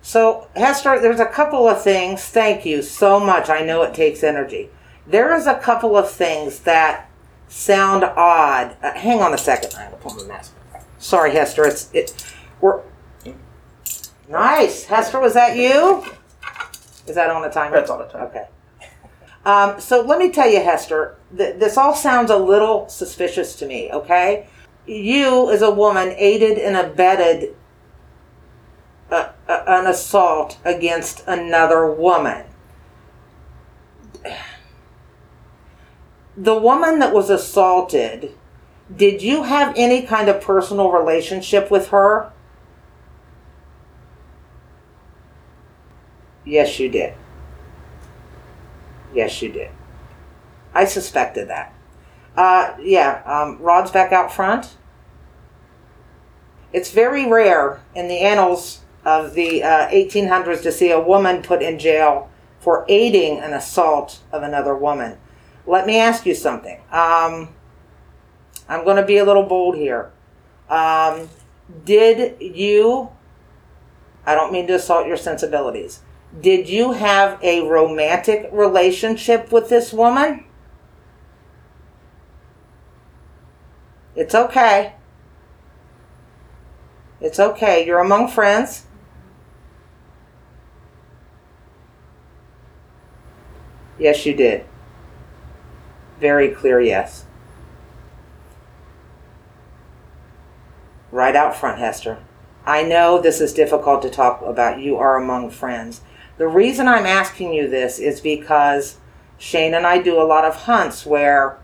So, 0.00 0.48
Hester, 0.56 0.98
there's 1.00 1.20
a 1.20 1.26
couple 1.26 1.68
of 1.68 1.82
things. 1.82 2.24
Thank 2.24 2.66
you 2.66 2.82
so 2.82 3.20
much. 3.20 3.48
I 3.48 3.60
know 3.60 3.82
it 3.82 3.94
takes 3.94 4.24
energy. 4.24 4.70
There 5.06 5.34
is 5.34 5.46
a 5.46 5.54
couple 5.54 5.96
of 5.96 6.10
things 6.10 6.60
that 6.60 7.08
sound 7.48 8.02
odd. 8.02 8.76
Uh, 8.82 8.94
hang 8.94 9.20
on 9.20 9.32
a 9.32 9.38
second. 9.38 9.74
I 9.76 9.82
have 9.82 9.92
to 9.92 9.98
pull 9.98 10.14
my 10.14 10.24
mask. 10.24 10.54
Sorry, 10.98 11.32
Hester. 11.32 11.64
It's 11.64 11.88
it. 11.92 12.34
We're 12.62 12.80
nice. 14.28 14.84
Hester, 14.84 15.20
was 15.20 15.34
that 15.34 15.56
you? 15.56 16.06
Is 17.06 17.16
that 17.16 17.28
on 17.28 17.42
the 17.42 17.48
timer? 17.48 17.76
That's 17.76 17.90
on 17.90 17.98
the 17.98 18.06
timer. 18.06 18.26
Okay. 18.26 18.46
Um, 19.44 19.80
so 19.80 20.00
let 20.00 20.20
me 20.20 20.30
tell 20.30 20.48
you, 20.48 20.62
Hester. 20.62 21.16
Th- 21.36 21.56
this 21.56 21.76
all 21.76 21.94
sounds 21.94 22.30
a 22.30 22.36
little 22.36 22.88
suspicious 22.88 23.56
to 23.56 23.66
me. 23.66 23.90
Okay, 23.92 24.46
you 24.86 25.50
as 25.50 25.60
a 25.60 25.70
woman 25.70 26.14
aided 26.16 26.56
and 26.56 26.76
abetted 26.76 27.56
a, 29.10 29.30
a, 29.48 29.52
an 29.66 29.88
assault 29.88 30.58
against 30.64 31.24
another 31.26 31.90
woman. 31.90 32.46
The 36.36 36.56
woman 36.56 37.00
that 37.00 37.12
was 37.12 37.28
assaulted, 37.28 38.32
did 38.94 39.20
you 39.20 39.42
have 39.42 39.74
any 39.76 40.02
kind 40.02 40.28
of 40.28 40.40
personal 40.40 40.92
relationship 40.92 41.68
with 41.68 41.88
her? 41.88 42.32
Yes, 46.44 46.78
you 46.78 46.88
did. 46.88 47.14
Yes, 49.14 49.40
you 49.42 49.50
did. 49.52 49.70
I 50.74 50.84
suspected 50.84 51.48
that. 51.48 51.74
Uh, 52.36 52.74
yeah, 52.80 53.22
um, 53.26 53.58
Rod's 53.60 53.90
back 53.90 54.12
out 54.12 54.32
front. 54.32 54.76
It's 56.72 56.90
very 56.90 57.28
rare 57.28 57.82
in 57.94 58.08
the 58.08 58.20
annals 58.20 58.80
of 59.04 59.34
the 59.34 59.62
uh, 59.62 59.88
1800s 59.88 60.62
to 60.62 60.72
see 60.72 60.90
a 60.90 61.00
woman 61.00 61.42
put 61.42 61.60
in 61.62 61.78
jail 61.78 62.30
for 62.60 62.86
aiding 62.88 63.38
an 63.40 63.52
assault 63.52 64.20
of 64.30 64.42
another 64.42 64.74
woman. 64.74 65.18
Let 65.66 65.86
me 65.86 65.98
ask 65.98 66.24
you 66.24 66.34
something. 66.34 66.80
Um, 66.90 67.50
I'm 68.68 68.84
going 68.84 68.96
to 68.96 69.04
be 69.04 69.18
a 69.18 69.24
little 69.24 69.42
bold 69.42 69.76
here. 69.76 70.12
Um, 70.70 71.28
did 71.84 72.40
you, 72.40 73.10
I 74.24 74.34
don't 74.34 74.52
mean 74.52 74.66
to 74.68 74.74
assault 74.74 75.06
your 75.06 75.16
sensibilities, 75.16 76.00
did 76.40 76.68
you 76.68 76.92
have 76.92 77.38
a 77.42 77.66
romantic 77.66 78.48
relationship 78.52 79.52
with 79.52 79.68
this 79.68 79.92
woman? 79.92 80.44
It's 84.14 84.34
okay. 84.34 84.94
It's 87.20 87.38
okay. 87.38 87.86
You're 87.86 88.00
among 88.00 88.28
friends. 88.28 88.86
Yes, 93.98 94.26
you 94.26 94.34
did. 94.34 94.64
Very 96.18 96.48
clear 96.48 96.80
yes. 96.80 97.24
Right 101.10 101.36
out 101.36 101.54
front, 101.54 101.78
Hester. 101.78 102.18
I 102.64 102.82
know 102.82 103.20
this 103.20 103.40
is 103.40 103.52
difficult 103.52 104.02
to 104.02 104.10
talk 104.10 104.40
about. 104.42 104.80
You 104.80 104.96
are 104.96 105.16
among 105.16 105.50
friends. 105.50 106.00
The 106.38 106.48
reason 106.48 106.88
I'm 106.88 107.06
asking 107.06 107.52
you 107.52 107.68
this 107.68 107.98
is 107.98 108.20
because 108.20 108.96
Shane 109.38 109.74
and 109.74 109.86
I 109.86 110.00
do 110.00 110.20
a 110.20 110.24
lot 110.24 110.44
of 110.44 110.56
hunts 110.56 111.04
where 111.04 111.58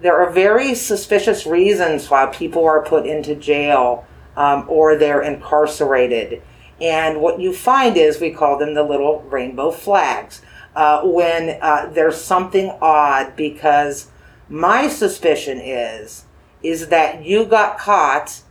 there 0.00 0.16
are 0.16 0.30
very 0.30 0.74
suspicious 0.74 1.46
reasons 1.46 2.08
why 2.08 2.26
people 2.26 2.64
are 2.64 2.84
put 2.84 3.06
into 3.06 3.34
jail 3.34 4.06
um, 4.36 4.64
or 4.68 4.96
they're 4.96 5.22
incarcerated. 5.22 6.42
And 6.80 7.20
what 7.20 7.40
you 7.40 7.52
find 7.52 7.96
is 7.96 8.20
we 8.20 8.30
call 8.30 8.58
them 8.58 8.74
the 8.74 8.84
little 8.84 9.22
rainbow 9.22 9.70
flags. 9.70 10.42
Uh, 10.76 11.02
when 11.02 11.58
uh, 11.60 11.90
there's 11.92 12.20
something 12.20 12.70
odd, 12.80 13.34
because 13.34 14.08
my 14.48 14.86
suspicion 14.86 15.58
is 15.58 16.24
is 16.62 16.88
that 16.88 17.24
you 17.24 17.44
got 17.44 17.78
caught. 17.78 18.42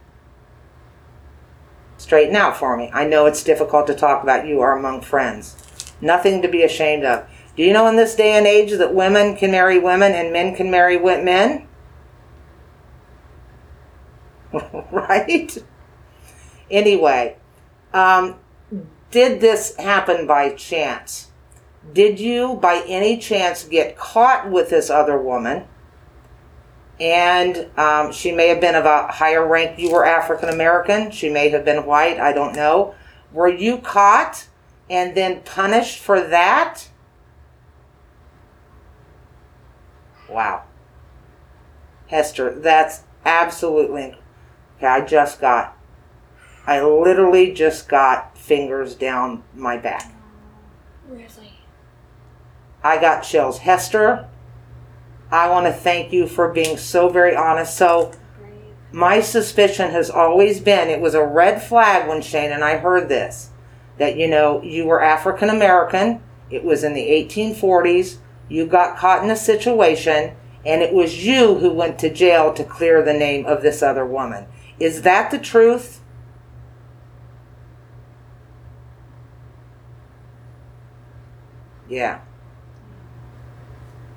Straighten 2.08 2.38
out 2.38 2.56
for 2.56 2.78
me. 2.78 2.90
I 2.94 3.06
know 3.06 3.26
it's 3.26 3.44
difficult 3.44 3.86
to 3.88 3.94
talk 3.94 4.24
about. 4.24 4.48
You 4.48 4.62
are 4.62 4.78
among 4.78 5.02
friends. 5.02 5.58
Nothing 6.00 6.42
to 6.42 6.48
be 6.48 6.64
ashamed 6.64 7.04
of. 7.04 7.28
Do 7.58 7.64
you 7.64 7.74
know 7.74 7.86
in 7.88 7.98
this 7.98 8.16
day 8.16 8.32
and 8.32 8.48
age 8.48 8.72
that 8.78 8.96
women 8.96 9.36
can 9.36 9.52
marry 9.52 9.78
women 9.78 10.14
and 10.14 10.32
men 10.32 10.56
can 10.56 10.72
marry 10.72 10.98
men? 10.98 11.68
right? 14.90 15.58
Anyway, 16.72 17.36
um, 17.94 18.36
did 19.12 19.42
this 19.42 19.76
happen 19.76 20.26
by 20.26 20.52
chance? 20.52 21.28
Did 21.92 22.22
you, 22.22 22.54
by 22.54 22.86
any 22.88 23.18
chance, 23.18 23.66
get 23.66 23.98
caught 23.98 24.50
with 24.50 24.70
this 24.70 24.90
other 24.90 25.18
woman? 25.22 25.68
And 27.00 27.70
um, 27.78 28.12
she 28.12 28.32
may 28.32 28.48
have 28.48 28.60
been 28.60 28.76
of 28.76 28.86
a 28.86 29.08
higher 29.08 29.46
rank. 29.46 29.78
You 29.78 29.92
were 29.92 30.06
African 30.06 30.50
American. 30.50 31.12
She 31.12 31.30
may 31.30 31.50
have 31.50 31.64
been 31.64 31.86
white. 31.86 32.20
I 32.20 32.34
don't 32.34 32.56
know. 32.56 32.96
Were 33.32 33.48
you 33.48 33.78
caught 33.78 34.48
and 34.90 35.16
then 35.16 35.42
punished 35.42 36.00
for 36.00 36.20
that? 36.22 36.90
Wow. 40.30 40.64
Hester, 42.08 42.58
that's 42.60 43.04
absolutely. 43.26 44.18
Okay, 44.78 44.88
I 44.88 45.02
just 45.02 45.42
got. 45.42 45.78
I 46.66 46.82
literally 46.82 47.54
just 47.54 47.88
got 47.88 48.38
fingers 48.38 48.96
down 48.96 49.44
my 49.56 49.78
back. 49.78 50.14
Really? 51.08 51.60
I 52.84 53.00
got 53.00 53.22
chills. 53.22 53.60
Hester, 53.60 54.28
I 55.32 55.50
want 55.50 55.66
to 55.66 55.74
thank 55.74 56.14
you 56.14 56.28
for 56.28 56.52
being 56.52 56.78
so 56.78 57.10
very 57.10 57.36
honest. 57.36 57.76
So, 57.76 58.14
my 58.92 59.20
suspicion 59.20 59.92
has 59.92 60.10
always 60.10 60.62
been 60.62 60.90
it 60.90 61.02
was 61.02 61.14
a 61.14 61.26
red 61.26 61.62
flag 61.62 62.08
when 62.08 62.22
Shane 62.22 62.52
and 62.52 62.64
I 62.64 62.78
heard 62.78 63.10
this 63.10 63.52
that, 63.98 64.16
you 64.16 64.28
know, 64.28 64.62
you 64.62 64.86
were 64.86 65.02
African 65.02 65.50
American. 65.50 66.22
It 66.50 66.64
was 66.64 66.84
in 66.84 66.94
the 66.94 67.02
1840s. 67.02 68.18
You 68.48 68.66
got 68.66 68.98
caught 68.98 69.24
in 69.24 69.30
a 69.30 69.36
situation, 69.36 70.36
and 70.66 70.82
it 70.82 70.94
was 70.94 71.26
you 71.26 71.56
who 71.56 71.72
went 71.72 72.00
to 72.00 72.14
jail 72.14 72.54
to 72.54 72.64
clear 72.64 73.04
the 73.04 73.14
name 73.14 73.46
of 73.46 73.62
this 73.62 73.82
other 73.82 74.06
woman. 74.06 74.46
Is 74.80 75.02
that 75.02 75.32
the 75.32 75.40
truth? 75.40 76.02
Yeah. 81.90 82.22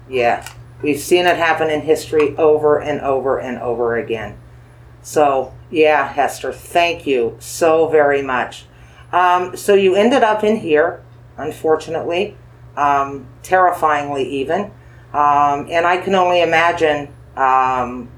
Yeah. 0.09 0.47
We've 0.83 1.01
seen 1.01 1.27
it 1.27 1.37
happen 1.37 1.69
in 1.69 1.83
history 1.83 2.37
over 2.37 2.81
and 2.81 3.01
over 3.01 3.39
and 3.39 3.59
over 3.59 3.97
again. 3.97 4.39
So, 5.03 5.55
yeah, 5.71 6.13
Hester, 6.13 6.53
thank 6.53 7.07
you 7.07 7.37
so 7.39 7.89
very 7.89 8.23
much. 8.23 8.67
Um, 9.13 9.57
so, 9.57 9.75
you 9.75 9.95
ended 9.95 10.23
up 10.23 10.45
in 10.45 10.57
here, 10.57 11.03
unfortunately, 11.37 12.37
um, 12.77 13.27
terrifyingly 13.43 14.25
even. 14.25 14.73
Um, 15.13 15.67
and 15.71 15.87
I 15.87 15.97
can 15.99 16.15
only 16.15 16.41
imagine 16.43 17.13
um, 17.37 18.11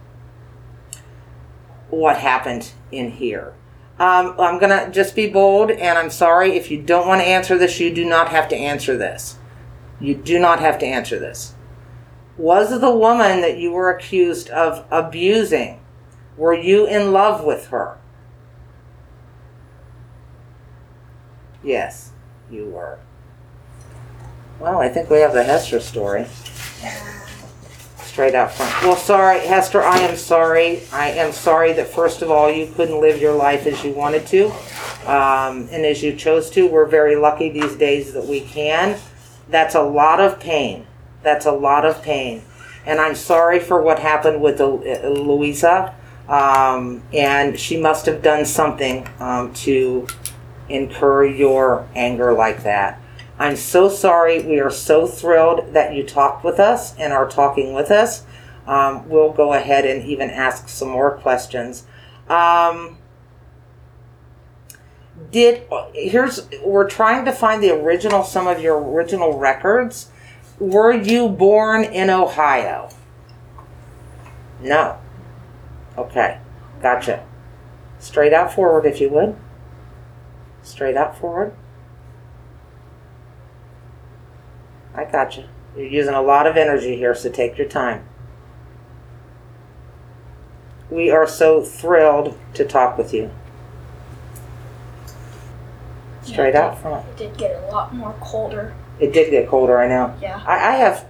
what 1.88 2.18
happened 2.18 2.72
in 2.90 3.11
here. 3.11 3.55
Um, 3.98 4.35
I'm 4.38 4.59
going 4.59 4.70
to 4.70 4.90
just 4.90 5.14
be 5.14 5.29
bold, 5.29 5.70
and 5.70 5.98
I'm 5.98 6.11
sorry 6.11 6.53
if 6.57 6.70
you 6.70 6.83
don't 6.83 7.07
want 7.07 7.20
to 7.20 7.27
answer 7.27 7.57
this, 7.57 7.79
you 7.79 7.94
do 7.94 8.05
not 8.05 8.29
have 8.29 8.48
to 8.48 8.57
answer 8.57 8.96
this. 8.96 9.38
You 10.01 10.14
do 10.14 10.38
not 10.38 10.61
have 10.61 10.79
to 10.81 10.87
answer 10.87 11.18
this. 11.18 11.55
Was 12.37 12.81
the 12.81 12.90
woman 12.90 13.40
that 13.42 13.59
you 13.59 13.73
were 13.73 13.90
accused 13.90 14.49
of 14.51 14.87
abusing, 14.90 15.81
were 16.37 16.55
you 16.55 16.87
in 16.87 17.12
love 17.12 17.45
with 17.45 17.66
her? 17.68 17.99
Yes, 21.62 22.12
you 22.51 22.66
were. 22.66 22.99
Well, 24.59 24.79
I 24.81 24.88
think 24.88 25.11
we 25.11 25.18
have 25.18 25.33
the 25.33 25.45
Hester 25.45 25.81
story. 25.81 26.27
Straight 27.99 28.35
out 28.35 28.53
front. 28.53 28.83
Well, 28.83 28.97
sorry, 28.97 29.40
Hester, 29.40 29.83
I 29.83 29.99
am 30.01 30.16
sorry. 30.16 30.83
I 30.92 31.11
am 31.11 31.33
sorry 31.33 31.73
that 31.75 31.88
first 31.88 32.23
of 32.23 32.31
all 32.31 32.51
you 32.51 32.66
couldn't 32.66 33.01
live 33.01 33.21
your 33.21 33.35
life 33.35 33.66
as 33.66 33.83
you 33.83 33.92
wanted 33.92 34.27
to 34.29 34.47
um, 35.07 35.68
and 35.71 35.87
as 35.87 36.03
you 36.03 36.14
chose 36.14 36.51
to. 36.51 36.66
We're 36.66 36.87
very 36.87 37.16
lucky 37.16 37.49
these 37.49 37.75
days 37.77 38.12
that 38.12 38.27
we 38.27 38.40
can 38.40 38.99
That's 39.49 39.75
a 39.75 39.83
lot 39.83 40.21
of 40.21 40.38
pain. 40.38 40.87
That's 41.23 41.47
a 41.47 41.53
lot 41.53 41.85
of 41.85 42.03
pain. 42.03 42.43
And 42.85 43.01
I'm 43.01 43.15
sorry 43.15 43.61
for 43.61 43.81
what 43.81 43.99
happened 43.99 44.43
with 44.43 44.61
uh, 44.61 44.67
Louisa. 44.67 45.95
Um, 46.29 47.03
and 47.13 47.59
she 47.59 47.81
must 47.81 48.07
have 48.07 48.23
done 48.23 48.45
something 48.45 49.09
um, 49.19 49.53
to 49.55 50.07
incur 50.69 51.25
your 51.25 51.89
anger 51.95 52.33
like 52.33 52.63
that. 52.63 53.01
I'm 53.39 53.57
so 53.57 53.89
sorry. 53.89 54.43
We 54.43 54.61
are 54.61 54.71
so 54.71 55.07
thrilled 55.07 55.75
that 55.75 55.95
you 55.95 56.05
talked 56.05 56.45
with 56.45 56.61
us 56.61 56.97
and 56.99 57.13
are 57.13 57.29
talking 57.29 57.75
with 57.75 57.91
us. 57.91 58.25
Um, 58.67 59.09
we'll 59.09 59.33
go 59.33 59.53
ahead 59.53 59.85
and 59.85 60.05
even 60.05 60.31
ask 60.31 60.69
some 60.69 60.89
more 60.89 61.17
questions. 61.19 61.87
Um, 62.29 62.99
did 65.31 65.63
here's 65.95 66.49
we're 66.65 66.89
trying 66.89 67.25
to 67.25 67.33
find 67.33 67.63
the 67.63 67.71
original 67.75 68.23
some 68.23 68.47
of 68.47 68.61
your 68.61 68.79
original 68.79 69.39
records. 69.39 70.11
Were 70.62 70.92
you 70.92 71.29
born 71.29 71.83
in 71.83 72.09
Ohio? 72.09 72.88
No. 74.61 74.96
Okay, 75.98 76.38
gotcha. 76.81 77.27
Straight 77.98 78.33
out 78.33 78.53
forward, 78.53 78.87
if 78.87 79.01
you 79.01 79.11
would. 79.11 79.35
Straight 80.62 80.96
out 80.96 81.18
forward. 81.18 81.57
I 84.94 85.05
gotcha. 85.05 85.48
You're 85.77 85.88
using 85.88 86.14
a 86.14 86.22
lot 86.22 86.46
of 86.46 86.57
energy 86.57 86.94
here, 86.94 87.12
so 87.16 87.29
take 87.29 87.59
your 87.59 87.66
time. 87.66 88.05
We 90.92 91.11
are 91.11 91.27
so 91.27 91.61
thrilled 91.61 92.38
to 92.55 92.64
talk 92.64 92.96
with 92.96 93.12
you. 93.12 93.33
Straight 96.22 96.55
Yeah, 96.55 96.66
out 96.66 96.79
front. 96.79 97.05
It 97.09 97.16
did 97.16 97.37
get 97.37 97.64
a 97.64 97.66
lot 97.66 97.92
more 97.92 98.14
colder. 98.20 98.77
It 99.03 99.12
did 99.12 99.31
get 99.31 99.49
colder, 99.49 99.79
I 99.79 99.88
know. 99.88 100.15
Yeah. 100.23 100.41
I, 100.47 100.53
I 100.55 100.77
have, 100.77 101.05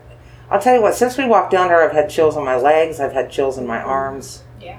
I'll 0.51 0.61
tell 0.61 0.75
you 0.75 0.81
what, 0.81 0.95
since 0.95 1.19
we 1.19 1.27
walked 1.27 1.51
down 1.51 1.69
there, 1.69 1.83
I've 1.83 1.93
had 1.93 2.09
chills 2.09 2.37
on 2.39 2.45
my 2.45 2.57
legs, 2.57 2.99
I've 3.01 3.13
had 3.13 3.31
chills 3.31 3.59
in 3.59 3.67
my 3.67 3.83
arms. 3.83 4.43
Yeah. 4.61 4.79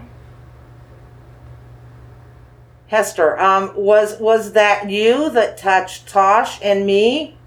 Hester, 2.88 3.40
um, 3.40 3.72
was 3.76 4.20
was 4.20 4.54
that 4.54 4.90
you 4.90 5.30
that 5.32 5.58
touched 5.58 6.08
Tosh 6.08 6.60
and 6.64 6.86
me? 6.86 7.38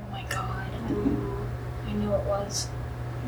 Oh 0.00 0.10
my 0.10 0.22
god. 0.28 0.66
I 1.88 1.92
knew 1.92 2.12
it 2.14 2.24
was. 2.24 2.68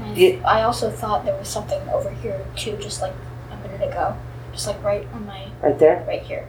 And. 0.01 0.45
I 0.47 0.63
also 0.63 0.91
thought 0.91 1.25
there 1.25 1.37
was 1.37 1.49
something 1.49 1.81
over 1.89 2.11
here 2.11 2.45
too, 2.57 2.77
just 2.81 3.01
like 3.01 3.15
a 3.51 3.57
minute 3.57 3.89
ago. 3.89 4.17
Just 4.53 4.67
like 4.67 4.83
right 4.85 5.07
on 5.15 5.27
my 5.27 5.49
Right 5.63 5.79
there. 5.79 6.05
right 6.07 6.23
here. 6.23 6.49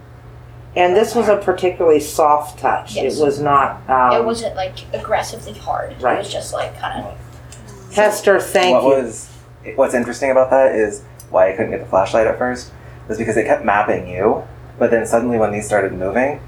And 0.76 0.96
this 0.96 1.14
was 1.14 1.28
a 1.30 1.38
particularly 1.38 2.00
soft 2.00 2.58
touch. 2.60 2.96
Yes. 2.96 3.20
It 3.20 3.24
was 3.24 3.40
not. 3.40 3.88
Um, 3.90 4.22
it 4.22 4.26
wasn't 4.26 4.56
like 4.56 4.74
aggressively 4.94 5.54
hard. 5.54 6.02
Right. 6.02 6.16
It 6.16 6.20
was 6.20 6.32
just 6.32 6.52
like 6.54 6.78
kind 6.80 7.06
of 7.06 7.94
Hester, 7.94 8.40
thank 8.40 8.74
what 8.82 8.98
you. 8.98 9.04
was 9.04 9.30
what's 9.76 9.94
interesting 9.94 10.32
about 10.32 10.50
that 10.50 10.74
is 10.76 11.04
why 11.30 11.50
I 11.50 11.56
couldn't 11.56 11.72
get 11.72 11.80
the 11.82 11.86
flashlight 11.86 12.26
at 12.28 12.38
first 12.40 12.72
was 13.08 13.18
because 13.20 13.38
it 13.38 13.46
kept 13.46 13.64
mapping 13.64 14.08
you, 14.08 14.48
but 14.80 14.90
then 14.90 15.06
suddenly 15.06 15.38
when 15.38 15.52
these 15.52 15.66
started 15.66 15.94
moving, 15.94 16.40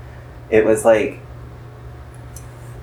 it 0.49 0.65
was 0.65 0.83
like 0.85 1.19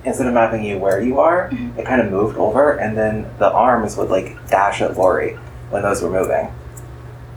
instead 0.05 0.27
of 0.27 0.33
mapping 0.33 0.63
you 0.63 0.77
where 0.77 1.01
you 1.01 1.19
are, 1.19 1.49
Mhm. 1.49 1.77
it 1.77 1.85
kind 1.85 2.01
of 2.01 2.09
moved 2.11 2.37
over, 2.37 2.71
and 2.71 2.97
then 2.97 3.25
the 3.39 3.49
arms 3.51 3.95
would 3.97 4.09
like 4.09 4.37
dash 4.49 4.81
at 4.81 4.97
Lori 4.97 5.37
when 5.69 5.81
those 5.83 6.01
were 6.01 6.09
moving. 6.09 6.51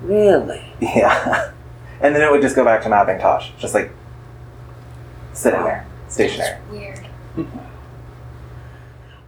Really? 0.03 0.63
Yeah, 0.81 1.51
and 2.01 2.15
then 2.15 2.23
it 2.23 2.31
would 2.31 2.43
just 2.43 2.57
go 2.57 2.65
back 2.65 2.83
to 2.83 2.89
mapping 2.89 3.19
Tosh, 3.19 3.53
just 3.59 3.75
like 3.75 3.91
sitting 5.33 5.63
there, 5.63 5.87
stationary. 6.09 6.59
That's 6.59 6.71
weird. 6.71 7.07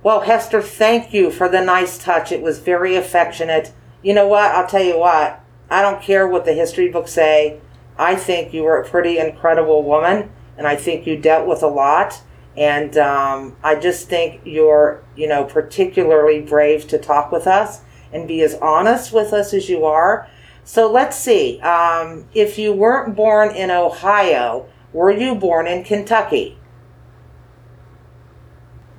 Well, 0.03 0.21
Hester, 0.21 0.63
thank 0.63 1.13
you 1.13 1.31
for 1.31 1.49
the 1.49 1.61
nice 1.61 1.99
touch. 1.99 2.33
It 2.33 2.41
was 2.41 2.61
very 2.61 2.97
affectionate. 2.97 3.73
You 4.03 4.15
know 4.15 4.27
what? 4.27 4.53
I'll 4.53 4.67
tell 4.67 4.83
you 4.83 4.99
what. 4.99 5.45
I 5.71 5.83
don't 5.83 6.01
care 6.01 6.27
what 6.27 6.45
the 6.45 6.55
history 6.55 6.89
books 6.89 7.13
say. 7.13 7.61
I 7.99 8.15
think 8.15 8.55
you 8.55 8.63
were 8.63 8.81
a 8.81 8.89
pretty 8.89 9.19
incredible 9.19 9.83
woman, 9.83 10.31
and 10.57 10.67
I 10.67 10.77
think 10.77 11.07
you 11.07 11.17
dealt 11.17 11.47
with 11.47 11.63
a 11.63 11.67
lot. 11.67 12.23
And 12.57 12.97
um, 12.97 13.57
I 13.63 13.75
just 13.75 14.09
think 14.09 14.41
you're, 14.45 15.03
you 15.17 15.29
know, 15.29 15.45
particularly 15.45 16.41
brave 16.41 16.89
to 16.89 16.99
talk 16.99 17.31
with 17.31 17.47
us 17.47 17.83
and 18.13 18.27
be 18.27 18.41
as 18.43 18.55
honest 18.55 19.13
with 19.13 19.33
us 19.33 19.53
as 19.53 19.69
you 19.69 19.85
are. 19.85 20.29
So 20.69 20.93
let's 20.93 21.17
see. 21.17 21.59
Um, 21.61 22.27
if 22.35 22.59
you 22.59 22.75
weren't 22.75 23.17
born 23.17 23.57
in 23.57 23.71
Ohio, 23.71 24.69
were 24.93 25.11
you 25.11 25.35
born 25.35 25.67
in 25.67 25.83
Kentucky? 25.83 26.59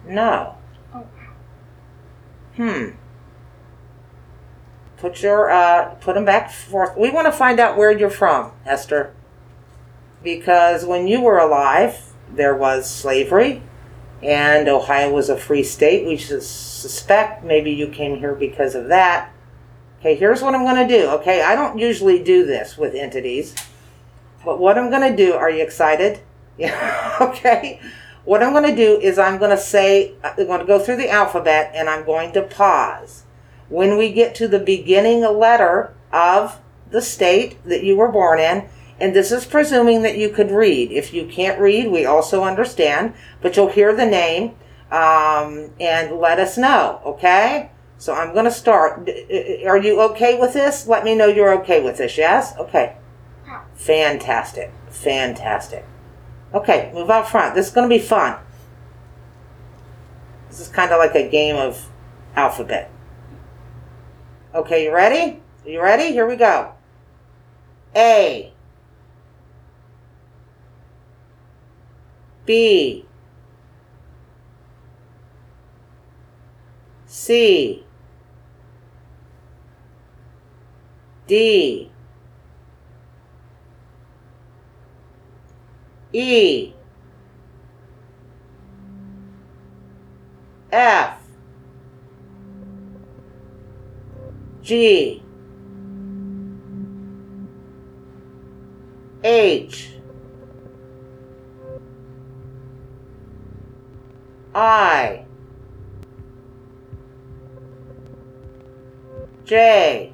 No. 0.04 0.56
Oh. 0.96 1.06
Hmm. 2.56 2.96
Put 4.98 5.22
your 5.22 5.52
uh, 5.52 5.94
put 6.02 6.16
them 6.16 6.26
back 6.26 6.50
forth. 6.50 6.98
We 6.98 7.12
want 7.12 7.28
to 7.28 7.32
find 7.32 7.60
out 7.60 7.78
where 7.78 7.96
you're 7.96 8.10
from, 8.10 8.52
Hester, 8.66 9.14
because 10.24 10.86
when 10.86 11.08
you 11.08 11.22
were 11.22 11.38
alive, 11.38 12.14
there 12.34 12.56
was 12.56 12.90
slavery, 12.90 13.62
and 14.24 14.68
Ohio 14.68 15.14
was 15.14 15.30
a 15.30 15.38
free 15.38 15.64
state. 15.64 16.08
We 16.08 16.18
suspect 16.18 17.44
maybe 17.44 17.70
you 17.70 17.90
came 17.90 18.18
here 18.18 18.34
because 18.34 18.74
of 18.74 18.88
that. 18.88 19.32
Okay, 20.00 20.16
here's 20.16 20.42
what 20.42 20.56
I'm 20.56 20.64
going 20.64 20.88
to 20.88 20.98
do. 20.98 21.10
Okay, 21.10 21.42
I 21.42 21.56
don't 21.56 21.78
usually 21.78 22.24
do 22.24 22.46
this 22.46 22.78
with 22.78 22.96
entities, 22.96 23.54
but 24.46 24.58
what 24.58 24.78
I'm 24.78 24.90
going 24.90 25.10
to 25.12 25.16
do. 25.16 25.34
Are 25.34 25.50
you 25.50 25.64
excited? 25.64 26.20
Yeah. 26.60 27.16
okay. 27.22 27.80
What 28.26 28.44
I'm 28.44 28.52
going 28.52 28.70
to 28.70 28.76
do 28.76 29.00
is 29.00 29.18
I'm 29.18 29.38
going 29.38 29.52
to 29.52 29.58
say 29.58 30.12
I'm 30.22 30.36
going 30.36 30.60
to 30.60 30.66
go 30.66 30.78
through 30.78 30.98
the 30.98 31.10
alphabet 31.10 31.72
and 31.74 31.90
I'm 31.90 32.06
going 32.06 32.34
to 32.34 32.42
pause 32.42 33.24
when 33.70 33.98
we 33.98 34.12
get 34.12 34.36
to 34.36 34.48
the 34.50 34.60
beginning 34.60 35.22
letter 35.22 35.94
of 36.12 36.60
the 36.92 37.02
state 37.02 37.64
that 37.64 37.86
you 37.86 37.96
were 37.96 38.12
born 38.12 38.40
in, 38.40 38.68
and 39.00 39.16
this 39.16 39.32
is 39.32 39.46
presuming 39.46 40.02
that 40.02 40.18
you 40.18 40.30
could 40.30 40.52
read. 40.52 40.92
If 40.92 41.14
you 41.14 41.28
can't 41.28 41.62
read, 41.62 41.90
we 41.90 42.06
also 42.06 42.44
understand, 42.44 43.14
but 43.42 43.56
you'll 43.56 43.70
hear 43.70 43.96
the 43.96 44.06
name 44.06 44.56
um, 44.92 45.72
and 45.80 46.20
let 46.20 46.40
us 46.40 46.58
know, 46.58 47.00
okay? 47.06 47.72
So 48.00 48.14
I'm 48.14 48.32
going 48.32 48.46
to 48.46 48.52
start. 48.52 49.10
Are 49.68 49.78
you 49.78 50.00
okay 50.02 50.40
with 50.40 50.54
this? 50.54 50.88
Let 50.88 51.04
me 51.04 51.16
know 51.16 51.28
you're 51.28 51.54
okay 51.62 51.84
with 51.84 51.98
this, 51.98 52.18
yes? 52.18 52.56
Okay. 52.58 52.96
Fantastic. 53.76 54.72
Fantastic. 54.90 55.86
Okay, 56.54 56.92
move 56.94 57.10
out 57.10 57.30
front. 57.30 57.56
This 57.56 57.68
is 57.68 57.74
going 57.74 57.90
to 57.90 57.94
be 57.94 58.02
fun. 58.02 58.40
This 60.48 60.62
is 60.62 60.70
kind 60.70 60.92
of 60.92 60.98
like 60.98 61.14
a 61.14 61.30
game 61.30 61.58
of 61.58 61.90
alphabet. 62.36 62.90
Okay, 64.56 64.86
you 64.86 64.94
ready? 64.94 65.42
You 65.66 65.82
ready? 65.82 66.14
Here 66.14 66.26
we 66.26 66.38
go. 66.38 66.74
A. 67.96 68.54
B. 72.46 73.06
C. 77.06 77.86
D. 81.30 81.92
E. 86.12 86.74
F. 90.72 91.20
G. 94.64 95.22
H. 99.24 99.94
I. 104.56 105.26
J. 109.46 110.12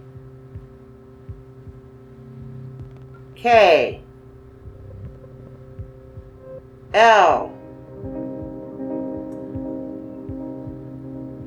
K. 3.45 4.01
L. 6.95 7.55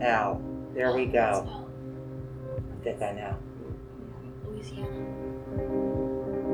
L. 0.01 0.41
There 0.75 0.93
we 0.93 1.07
go. 1.07 1.67
I 2.55 2.85
think 2.85 3.03
I 3.03 3.11
know. 3.15 3.37
Louisiana. 4.47 4.89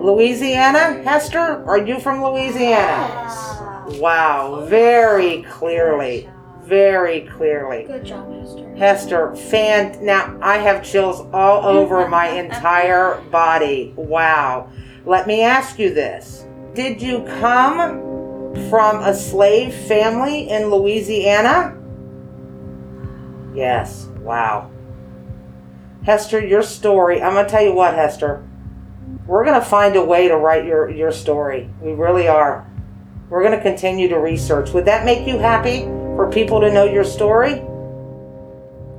Louisiana? 0.02 1.02
Hester, 1.02 1.62
are 1.68 1.76
you 1.76 2.00
from 2.00 2.24
Louisiana? 2.24 2.64
Yes. 2.66 4.00
Wow, 4.00 4.64
very 4.64 5.42
clearly. 5.42 6.26
Very 6.62 7.28
clearly. 7.37 7.85
Good 7.85 8.07
job, 8.07 8.33
Hester. 8.33 8.76
Hester, 8.76 9.37
fan. 9.37 10.02
Now 10.02 10.38
I 10.40 10.57
have 10.57 10.83
chills 10.83 11.20
all 11.35 11.66
over 11.66 12.09
my 12.09 12.28
entire 12.28 13.20
body. 13.30 13.92
Wow. 13.94 14.70
Let 15.06 15.26
me 15.26 15.42
ask 15.42 15.78
you 15.78 15.92
this: 15.92 16.46
Did 16.74 17.02
you 17.02 17.24
come 17.40 18.00
from 18.70 19.02
a 19.02 19.14
slave 19.14 19.74
family 19.74 20.48
in 20.48 20.70
Louisiana? 20.70 21.76
Yes. 23.54 24.06
Wow. 24.20 24.70
Hester, 26.04 26.44
your 26.44 26.62
story. 26.62 27.22
I'm 27.22 27.34
going 27.34 27.44
to 27.44 27.50
tell 27.50 27.62
you 27.62 27.72
what, 27.72 27.94
Hester. 27.94 28.46
We're 29.26 29.44
going 29.44 29.58
to 29.58 29.66
find 29.66 29.96
a 29.96 30.04
way 30.04 30.28
to 30.28 30.36
write 30.36 30.64
your, 30.64 30.90
your 30.90 31.12
story. 31.12 31.70
We 31.80 31.92
really 31.92 32.28
are. 32.28 32.70
We're 33.30 33.42
going 33.42 33.56
to 33.56 33.62
continue 33.62 34.08
to 34.08 34.18
research. 34.18 34.70
Would 34.70 34.84
that 34.84 35.04
make 35.04 35.26
you 35.26 35.38
happy 35.38 35.84
for 36.14 36.30
people 36.30 36.60
to 36.60 36.72
know 36.72 36.84
your 36.84 37.04
story? 37.04 37.62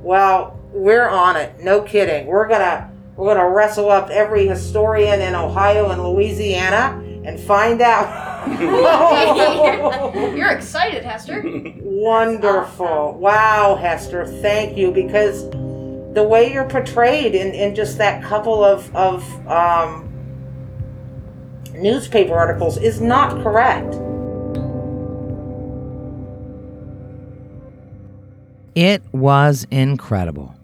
Well, 0.02 0.58
we're 0.72 1.08
on 1.08 1.36
it. 1.36 1.60
No 1.60 1.80
kidding. 1.82 2.26
We're 2.26 2.48
going 2.48 2.60
to 2.60 2.90
we're 3.16 3.34
going 3.34 3.38
to 3.38 3.48
wrestle 3.48 3.90
up 3.90 4.10
every 4.10 4.46
historian 4.46 5.22
in 5.22 5.34
Ohio 5.34 5.90
and 5.90 6.02
Louisiana 6.02 7.02
and 7.24 7.40
find 7.40 7.80
out. 7.80 8.26
You're 10.36 10.50
excited, 10.50 11.02
Hester. 11.02 11.42
Wonderful. 11.80 13.14
Wow, 13.18 13.76
Hester. 13.80 14.26
Thank 14.26 14.76
you 14.76 14.92
because 14.92 15.48
the 15.50 16.26
way 16.26 16.52
you're 16.52 16.68
portrayed 16.68 17.34
in, 17.34 17.52
in 17.54 17.74
just 17.74 17.98
that 17.98 18.22
couple 18.22 18.64
of, 18.64 18.94
of 18.94 19.48
um, 19.48 20.08
newspaper 21.74 22.34
articles 22.34 22.78
is 22.78 23.00
not 23.00 23.42
correct. 23.42 23.94
It 28.74 29.02
was 29.12 29.66
incredible. 29.70 30.55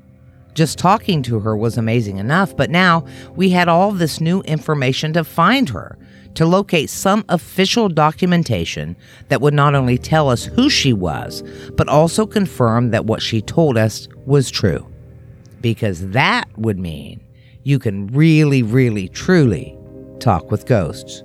Just 0.54 0.78
talking 0.78 1.22
to 1.22 1.40
her 1.40 1.56
was 1.56 1.78
amazing 1.78 2.18
enough, 2.18 2.56
but 2.56 2.70
now 2.70 3.06
we 3.34 3.50
had 3.50 3.68
all 3.68 3.92
this 3.92 4.20
new 4.20 4.40
information 4.42 5.12
to 5.14 5.24
find 5.24 5.68
her, 5.70 5.96
to 6.34 6.46
locate 6.46 6.90
some 6.90 7.24
official 7.28 7.88
documentation 7.88 8.96
that 9.28 9.40
would 9.40 9.54
not 9.54 9.74
only 9.74 9.98
tell 9.98 10.28
us 10.28 10.44
who 10.44 10.68
she 10.68 10.92
was, 10.92 11.42
but 11.76 11.88
also 11.88 12.26
confirm 12.26 12.90
that 12.90 13.06
what 13.06 13.22
she 13.22 13.40
told 13.40 13.78
us 13.78 14.08
was 14.26 14.50
true. 14.50 14.86
Because 15.60 16.08
that 16.10 16.46
would 16.58 16.78
mean 16.78 17.20
you 17.62 17.78
can 17.78 18.08
really, 18.08 18.62
really, 18.62 19.08
truly 19.08 19.78
talk 20.18 20.50
with 20.50 20.66
ghosts. 20.66 21.22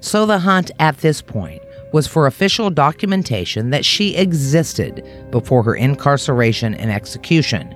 So 0.00 0.26
the 0.26 0.38
hunt 0.38 0.70
at 0.78 0.98
this 0.98 1.20
point 1.20 1.62
was 1.92 2.06
for 2.06 2.26
official 2.26 2.70
documentation 2.70 3.70
that 3.70 3.84
she 3.84 4.16
existed 4.16 5.04
before 5.30 5.62
her 5.62 5.74
incarceration 5.74 6.74
and 6.74 6.90
execution. 6.90 7.74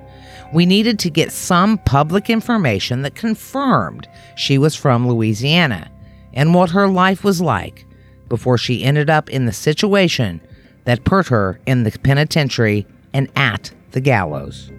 We 0.53 0.65
needed 0.65 0.99
to 0.99 1.09
get 1.09 1.31
some 1.31 1.79
public 1.79 2.29
information 2.29 3.01
that 3.01 3.15
confirmed 3.15 4.07
she 4.35 4.57
was 4.57 4.75
from 4.75 5.07
Louisiana 5.07 5.91
and 6.33 6.53
what 6.53 6.69
her 6.71 6.87
life 6.87 7.23
was 7.23 7.41
like 7.41 7.85
before 8.29 8.57
she 8.57 8.83
ended 8.83 9.09
up 9.09 9.29
in 9.29 9.45
the 9.45 9.53
situation 9.53 10.41
that 10.85 11.05
put 11.05 11.27
her 11.27 11.59
in 11.65 11.83
the 11.83 11.91
penitentiary 11.91 12.85
and 13.13 13.31
at 13.35 13.71
the 13.91 14.01
gallows. 14.01 14.71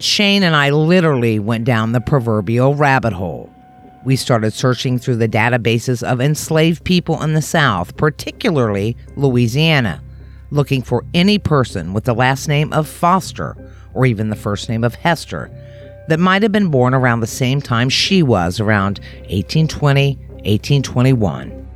Shane 0.00 0.42
and 0.42 0.54
I 0.54 0.70
literally 0.70 1.38
went 1.38 1.64
down 1.64 1.92
the 1.92 2.00
proverbial 2.00 2.74
rabbit 2.74 3.12
hole. 3.12 3.52
We 4.08 4.16
started 4.16 4.54
searching 4.54 4.98
through 4.98 5.16
the 5.16 5.28
databases 5.28 6.02
of 6.02 6.18
enslaved 6.18 6.82
people 6.82 7.22
in 7.22 7.34
the 7.34 7.42
South, 7.42 7.94
particularly 7.98 8.96
Louisiana, 9.16 10.02
looking 10.50 10.80
for 10.80 11.04
any 11.12 11.38
person 11.38 11.92
with 11.92 12.04
the 12.04 12.14
last 12.14 12.48
name 12.48 12.72
of 12.72 12.88
Foster 12.88 13.54
or 13.92 14.06
even 14.06 14.30
the 14.30 14.34
first 14.34 14.70
name 14.70 14.82
of 14.82 14.94
Hester 14.94 15.50
that 16.08 16.18
might 16.18 16.42
have 16.42 16.52
been 16.52 16.70
born 16.70 16.94
around 16.94 17.20
the 17.20 17.26
same 17.26 17.60
time 17.60 17.90
she 17.90 18.22
was, 18.22 18.60
around 18.60 18.98
1820, 19.28 20.14
1821. 20.14 21.68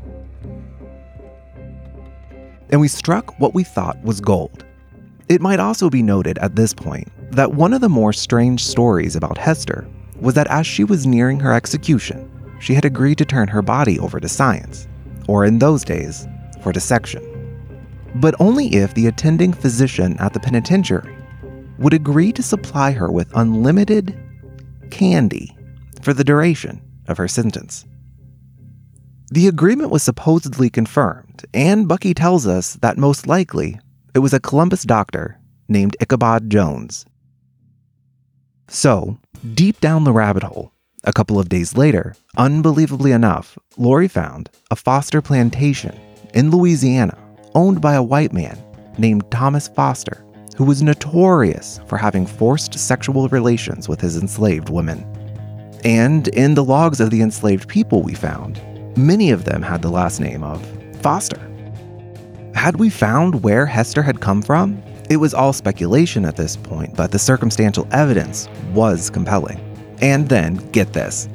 And 2.71 2.81
we 2.81 2.89
struck 2.89 3.39
what 3.41 3.53
we 3.53 3.63
thought 3.63 4.03
was 4.03 4.23
gold. 4.23 4.65
It 5.29 5.43
might 5.43 5.61
also 5.61 5.91
be 5.91 6.03
noted 6.03 6.39
at 6.39 6.57
this 6.57 6.73
point 6.73 7.09
that 7.31 7.53
one 7.53 7.75
of 7.75 7.83
the 7.83 7.91
more 7.91 8.15
strange 8.15 8.65
stories 8.65 9.17
about 9.17 9.37
Hester 9.37 9.87
was 10.23 10.35
that 10.35 10.47
as 10.47 10.67
she 10.67 10.85
was 10.85 11.07
nearing 11.07 11.41
her 11.41 11.53
execution, 11.53 12.31
she 12.61 12.75
had 12.75 12.85
agreed 12.85 13.19
to 13.19 13.25
turn 13.25 13.49
her 13.49 13.61
body 13.61 13.99
over 13.99 14.21
to 14.21 14.29
science, 14.29 14.87
or 15.29 15.45
in 15.45 15.59
those 15.59 15.85
days, 15.85 16.27
for 16.63 16.73
dissection. 16.73 17.23
But 18.15 18.35
only 18.39 18.75
if 18.75 18.95
the 18.95 19.09
attending 19.09 19.53
physician 19.53 20.17
at 20.19 20.33
the 20.33 20.41
penitentiary 20.41 21.17
would 21.79 21.93
agree 21.93 22.33
to 22.33 22.43
supply 22.43 22.93
her 22.93 23.11
with 23.11 23.35
unlimited 23.35 24.17
candy 24.91 25.57
for 26.03 26.13
the 26.13 26.25
duration 26.25 26.81
of 27.09 27.19
her 27.19 27.27
sentence. 27.27 27.85
The 29.33 29.49
agreement 29.49 29.91
was 29.91 30.03
supposedly 30.03 30.71
confirmed, 30.71 31.45
and 31.53 31.89
Bucky 31.89 32.15
tells 32.15 32.47
us 32.47 32.75
that 32.77 32.99
most 32.99 33.27
likely 33.27 33.81
it 34.15 34.21
was 34.21 34.35
a 34.35 34.41
Columbus 34.41 34.85
doctor 34.85 35.41
named 35.69 35.97
Ichabod 36.01 36.51
Jones. 36.51 37.07
So, 38.69 39.19
deep 39.55 39.81
down 39.81 40.05
the 40.05 40.13
rabbit 40.13 40.43
hole, 40.43 40.73
a 41.05 41.13
couple 41.13 41.39
of 41.39 41.49
days 41.49 41.77
later, 41.77 42.15
unbelievably 42.37 43.13
enough, 43.13 43.59
Lori 43.77 44.09
found 44.09 44.51
a 44.71 44.77
foster 44.77 45.21
plantation 45.21 45.99
in 46.35 46.51
Louisiana 46.51 47.19
owned 47.55 47.81
by 47.81 47.95
a 47.95 48.03
white 48.03 48.33
man 48.33 48.59
named 48.99 49.31
Thomas 49.31 49.69
Foster, 49.69 50.25
who 50.57 50.65
was 50.65 50.83
notorious 50.83 51.81
for 51.87 51.99
having 51.99 52.27
forced 52.27 52.79
sexual 52.79 53.29
relations 53.29 53.89
with 53.89 54.01
his 54.01 54.17
enslaved 54.17 54.69
women. 54.69 55.05
And 55.85 56.29
in 56.29 56.55
the 56.55 56.65
logs 56.65 57.01
of 57.01 57.11
the 57.11 57.23
enslaved 57.23 57.69
people 57.69 58.03
we 58.03 58.15
found, 58.15 58.61
many 58.97 59.31
of 59.31 59.45
them 59.45 59.63
had 59.63 59.83
the 59.83 59.91
last 59.91 60.21
name 60.21 60.45
of 60.45 60.65
Foster. 61.03 61.41
Had 62.55 62.77
we 62.77 62.91
found 62.91 63.43
where 63.43 63.67
Hester 63.67 64.03
had 64.03 64.21
come 64.21 64.43
from? 64.43 64.83
It 65.13 65.21
was 65.21 65.35
all 65.35 65.53
speculation 65.53 66.25
at 66.25 66.37
this 66.37 66.57
point, 66.57 66.97
but 66.97 67.11
the 67.11 67.19
circumstantial 67.19 67.87
evidence 67.93 68.49
was 68.73 69.11
compelling. 69.11 69.61
And 70.01 70.27
then, 70.27 70.55
get 70.71 70.95
this. 70.95 71.29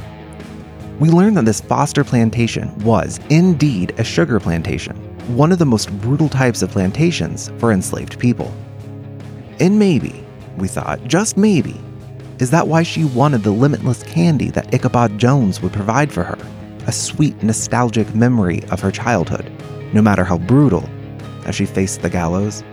We 0.98 1.10
learned 1.10 1.38
that 1.38 1.46
this 1.46 1.62
Foster 1.62 2.04
plantation 2.04 2.76
was 2.84 3.20
indeed 3.30 3.94
a 4.00 4.04
sugar 4.04 4.40
plantation, 4.40 4.96
one 5.38 5.52
of 5.52 5.60
the 5.60 5.66
most 5.68 5.92
brutal 6.02 6.28
types 6.28 6.64
of 6.64 6.72
plantations 6.72 7.52
for 7.60 7.72
enslaved 7.72 8.18
people. 8.18 8.52
And 9.60 9.78
maybe, 9.78 10.26
we 10.58 10.68
thought, 10.68 11.04
just 11.04 11.38
maybe, 11.38 11.80
is 12.40 12.50
that 12.50 12.68
why 12.68 12.82
she 12.82 13.06
wanted 13.06 13.44
the 13.44 13.52
limitless 13.52 14.02
candy 14.02 14.50
that 14.50 14.74
Ichabod 14.74 15.20
Jones 15.20 15.62
would 15.62 15.72
provide 15.72 16.12
for 16.12 16.24
her? 16.24 16.40
A 16.88 16.92
sweet, 16.92 17.44
nostalgic 17.44 18.16
memory 18.16 18.64
of 18.72 18.80
her 18.80 18.92
childhood, 18.92 19.52
no 19.94 20.02
matter 20.02 20.24
how 20.24 20.40
brutal 20.40 20.90
as 21.46 21.54
she 21.54 21.68
faced 21.68 22.02
the 22.02 22.10
gallows. 22.10 22.64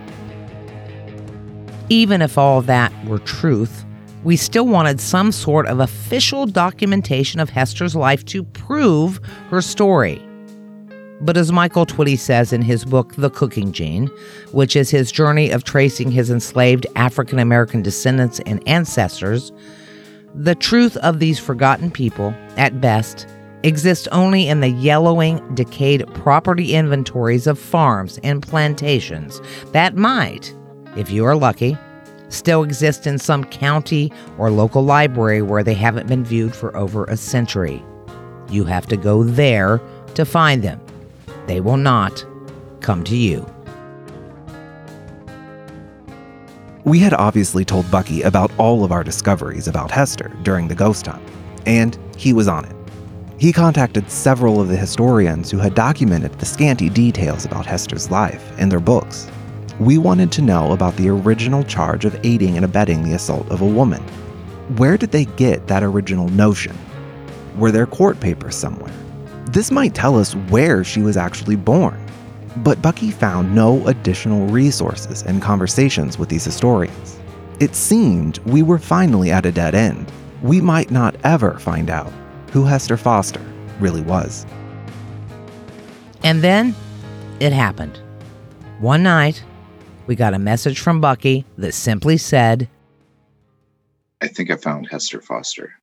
Even 1.89 2.21
if 2.21 2.37
all 2.37 2.61
that 2.63 2.91
were 3.05 3.19
truth, 3.19 3.85
we 4.23 4.35
still 4.35 4.65
wanted 4.65 4.99
some 4.99 5.31
sort 5.31 5.67
of 5.67 5.79
official 5.79 6.47
documentation 6.47 7.39
of 7.39 7.49
Hester's 7.51 7.95
life 7.95 8.25
to 8.25 8.43
prove 8.43 9.19
her 9.49 9.61
story. 9.61 10.19
But 11.21 11.37
as 11.37 11.51
Michael 11.51 11.85
Twitty 11.85 12.17
says 12.17 12.51
in 12.51 12.63
his 12.63 12.85
book, 12.85 13.13
The 13.15 13.29
Cooking 13.29 13.71
Gene, 13.71 14.07
which 14.51 14.75
is 14.75 14.89
his 14.89 15.11
journey 15.11 15.51
of 15.51 15.63
tracing 15.63 16.11
his 16.11 16.31
enslaved 16.31 16.87
African 16.95 17.37
American 17.37 17.83
descendants 17.83 18.39
and 18.47 18.67
ancestors, 18.67 19.51
the 20.33 20.55
truth 20.55 20.97
of 20.97 21.19
these 21.19 21.39
forgotten 21.39 21.91
people, 21.91 22.33
at 22.57 22.81
best, 22.81 23.27
exists 23.63 24.07
only 24.11 24.47
in 24.47 24.59
the 24.59 24.69
yellowing, 24.69 25.39
decayed 25.55 26.05
property 26.15 26.73
inventories 26.73 27.47
of 27.47 27.59
farms 27.59 28.19
and 28.23 28.41
plantations 28.41 29.39
that 29.71 29.95
might, 29.95 30.53
if 30.95 31.09
you 31.09 31.25
are 31.25 31.35
lucky, 31.35 31.77
still 32.29 32.63
exist 32.63 33.05
in 33.05 33.17
some 33.17 33.43
county 33.43 34.11
or 34.37 34.49
local 34.49 34.83
library 34.83 35.41
where 35.41 35.63
they 35.63 35.73
haven't 35.73 36.07
been 36.07 36.23
viewed 36.23 36.55
for 36.55 36.75
over 36.75 37.05
a 37.05 37.17
century. 37.17 37.83
You 38.49 38.65
have 38.65 38.87
to 38.87 38.97
go 38.97 39.23
there 39.23 39.81
to 40.15 40.25
find 40.25 40.63
them. 40.63 40.79
They 41.47 41.59
will 41.61 41.77
not 41.77 42.25
come 42.81 43.03
to 43.05 43.15
you. 43.15 43.45
We 46.83 46.99
had 46.99 47.13
obviously 47.15 47.65
told 47.65 47.89
Bucky 47.89 48.21
about 48.21 48.51
all 48.59 48.83
of 48.83 48.91
our 48.91 49.03
discoveries 49.03 49.67
about 49.67 49.89
Hester 49.89 50.31
during 50.43 50.67
the 50.67 50.75
ghost 50.75 51.07
hunt, 51.07 51.23
and 51.65 51.97
he 52.15 52.31
was 52.31 52.47
on 52.47 52.63
it. 52.65 52.75
He 53.37 53.51
contacted 53.51 54.09
several 54.09 54.61
of 54.61 54.67
the 54.67 54.77
historians 54.77 55.49
who 55.49 55.57
had 55.57 55.73
documented 55.73 56.33
the 56.33 56.45
scanty 56.45 56.89
details 56.89 57.43
about 57.43 57.65
Hester's 57.65 58.11
life 58.11 58.57
in 58.59 58.69
their 58.69 58.79
books. 58.79 59.29
We 59.79 59.97
wanted 59.97 60.31
to 60.33 60.41
know 60.41 60.71
about 60.71 60.95
the 60.95 61.09
original 61.09 61.61
charge 61.63 62.05
of 62.05 62.17
aiding 62.23 62.55
and 62.55 62.63
abetting 62.63 63.03
the 63.03 63.13
assault 63.13 63.49
of 63.51 63.61
a 63.61 63.67
woman. 63.67 64.01
Where 64.77 64.97
did 64.97 65.11
they 65.11 65.25
get 65.25 65.67
that 65.67 65.83
original 65.83 66.29
notion? 66.29 66.77
Were 67.57 67.71
there 67.71 67.85
court 67.85 68.21
papers 68.21 68.55
somewhere? 68.55 68.93
This 69.51 69.71
might 69.71 69.93
tell 69.93 70.17
us 70.17 70.33
where 70.33 70.85
she 70.85 71.01
was 71.01 71.17
actually 71.17 71.57
born. 71.57 72.01
But 72.57 72.81
Bucky 72.81 73.11
found 73.11 73.53
no 73.53 73.85
additional 73.85 74.47
resources 74.47 75.23
and 75.23 75.41
conversations 75.41 76.17
with 76.17 76.29
these 76.29 76.45
historians. 76.45 77.19
It 77.59 77.75
seemed 77.75 78.37
we 78.39 78.63
were 78.63 78.79
finally 78.79 79.29
at 79.29 79.45
a 79.45 79.51
dead 79.51 79.75
end. 79.75 80.09
We 80.41 80.61
might 80.61 80.89
not 80.89 81.17
ever 81.25 81.59
find 81.59 81.89
out 81.89 82.13
who 82.51 82.63
Hester 82.63 82.95
Foster 82.95 83.41
really 83.81 84.01
was. 84.01 84.45
And 86.23 86.41
then 86.41 86.73
it 87.41 87.51
happened. 87.51 87.99
One 88.79 89.03
night, 89.03 89.43
we 90.07 90.15
got 90.15 90.33
a 90.33 90.39
message 90.39 90.79
from 90.79 91.01
Bucky 91.01 91.45
that 91.57 91.73
simply 91.73 92.17
said, 92.17 92.69
I 94.21 94.27
think 94.27 94.49
I 94.49 94.55
found 94.55 94.87
Hester 94.89 95.21
Foster. 95.21 95.73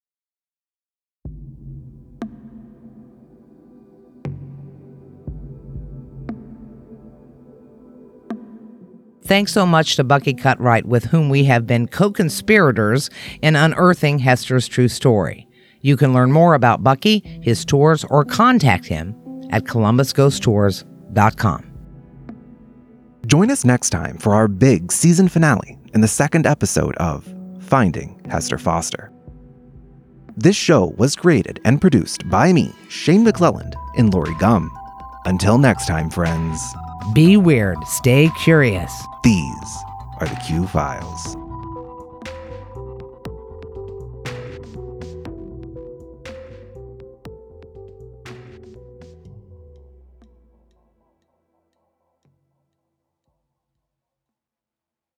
Thanks 9.24 9.52
so 9.52 9.64
much 9.64 9.96
to 9.96 10.04
Bucky 10.04 10.34
Cutright, 10.34 10.84
with 10.84 11.04
whom 11.04 11.30
we 11.30 11.44
have 11.44 11.66
been 11.66 11.86
co 11.86 12.10
conspirators 12.10 13.08
in 13.40 13.56
unearthing 13.56 14.18
Hester's 14.18 14.68
true 14.68 14.88
story. 14.88 15.48
You 15.80 15.96
can 15.96 16.12
learn 16.12 16.32
more 16.32 16.54
about 16.54 16.84
Bucky, 16.84 17.22
his 17.42 17.64
tours, 17.64 18.04
or 18.10 18.24
contact 18.24 18.84
him 18.84 19.14
at 19.50 19.64
columbusghosttours.com. 19.64 21.71
Join 23.26 23.50
us 23.50 23.64
next 23.64 23.90
time 23.90 24.18
for 24.18 24.34
our 24.34 24.48
big 24.48 24.90
season 24.92 25.28
finale 25.28 25.78
in 25.94 26.00
the 26.00 26.08
second 26.08 26.46
episode 26.46 26.96
of 26.96 27.32
Finding 27.60 28.20
Hester 28.28 28.58
Foster. 28.58 29.10
This 30.36 30.56
show 30.56 30.94
was 30.96 31.14
created 31.14 31.60
and 31.64 31.80
produced 31.80 32.28
by 32.28 32.52
me, 32.52 32.72
Shane 32.88 33.24
McClelland, 33.24 33.74
and 33.96 34.12
Lori 34.12 34.34
Gum. 34.38 34.70
Until 35.24 35.58
next 35.58 35.86
time, 35.86 36.10
friends, 36.10 36.58
Be 37.14 37.36
weird, 37.36 37.78
stay 37.86 38.30
curious. 38.42 38.92
these 39.22 39.76
are 40.20 40.26
the 40.26 40.40
Q 40.46 40.66
Files. 40.66 41.36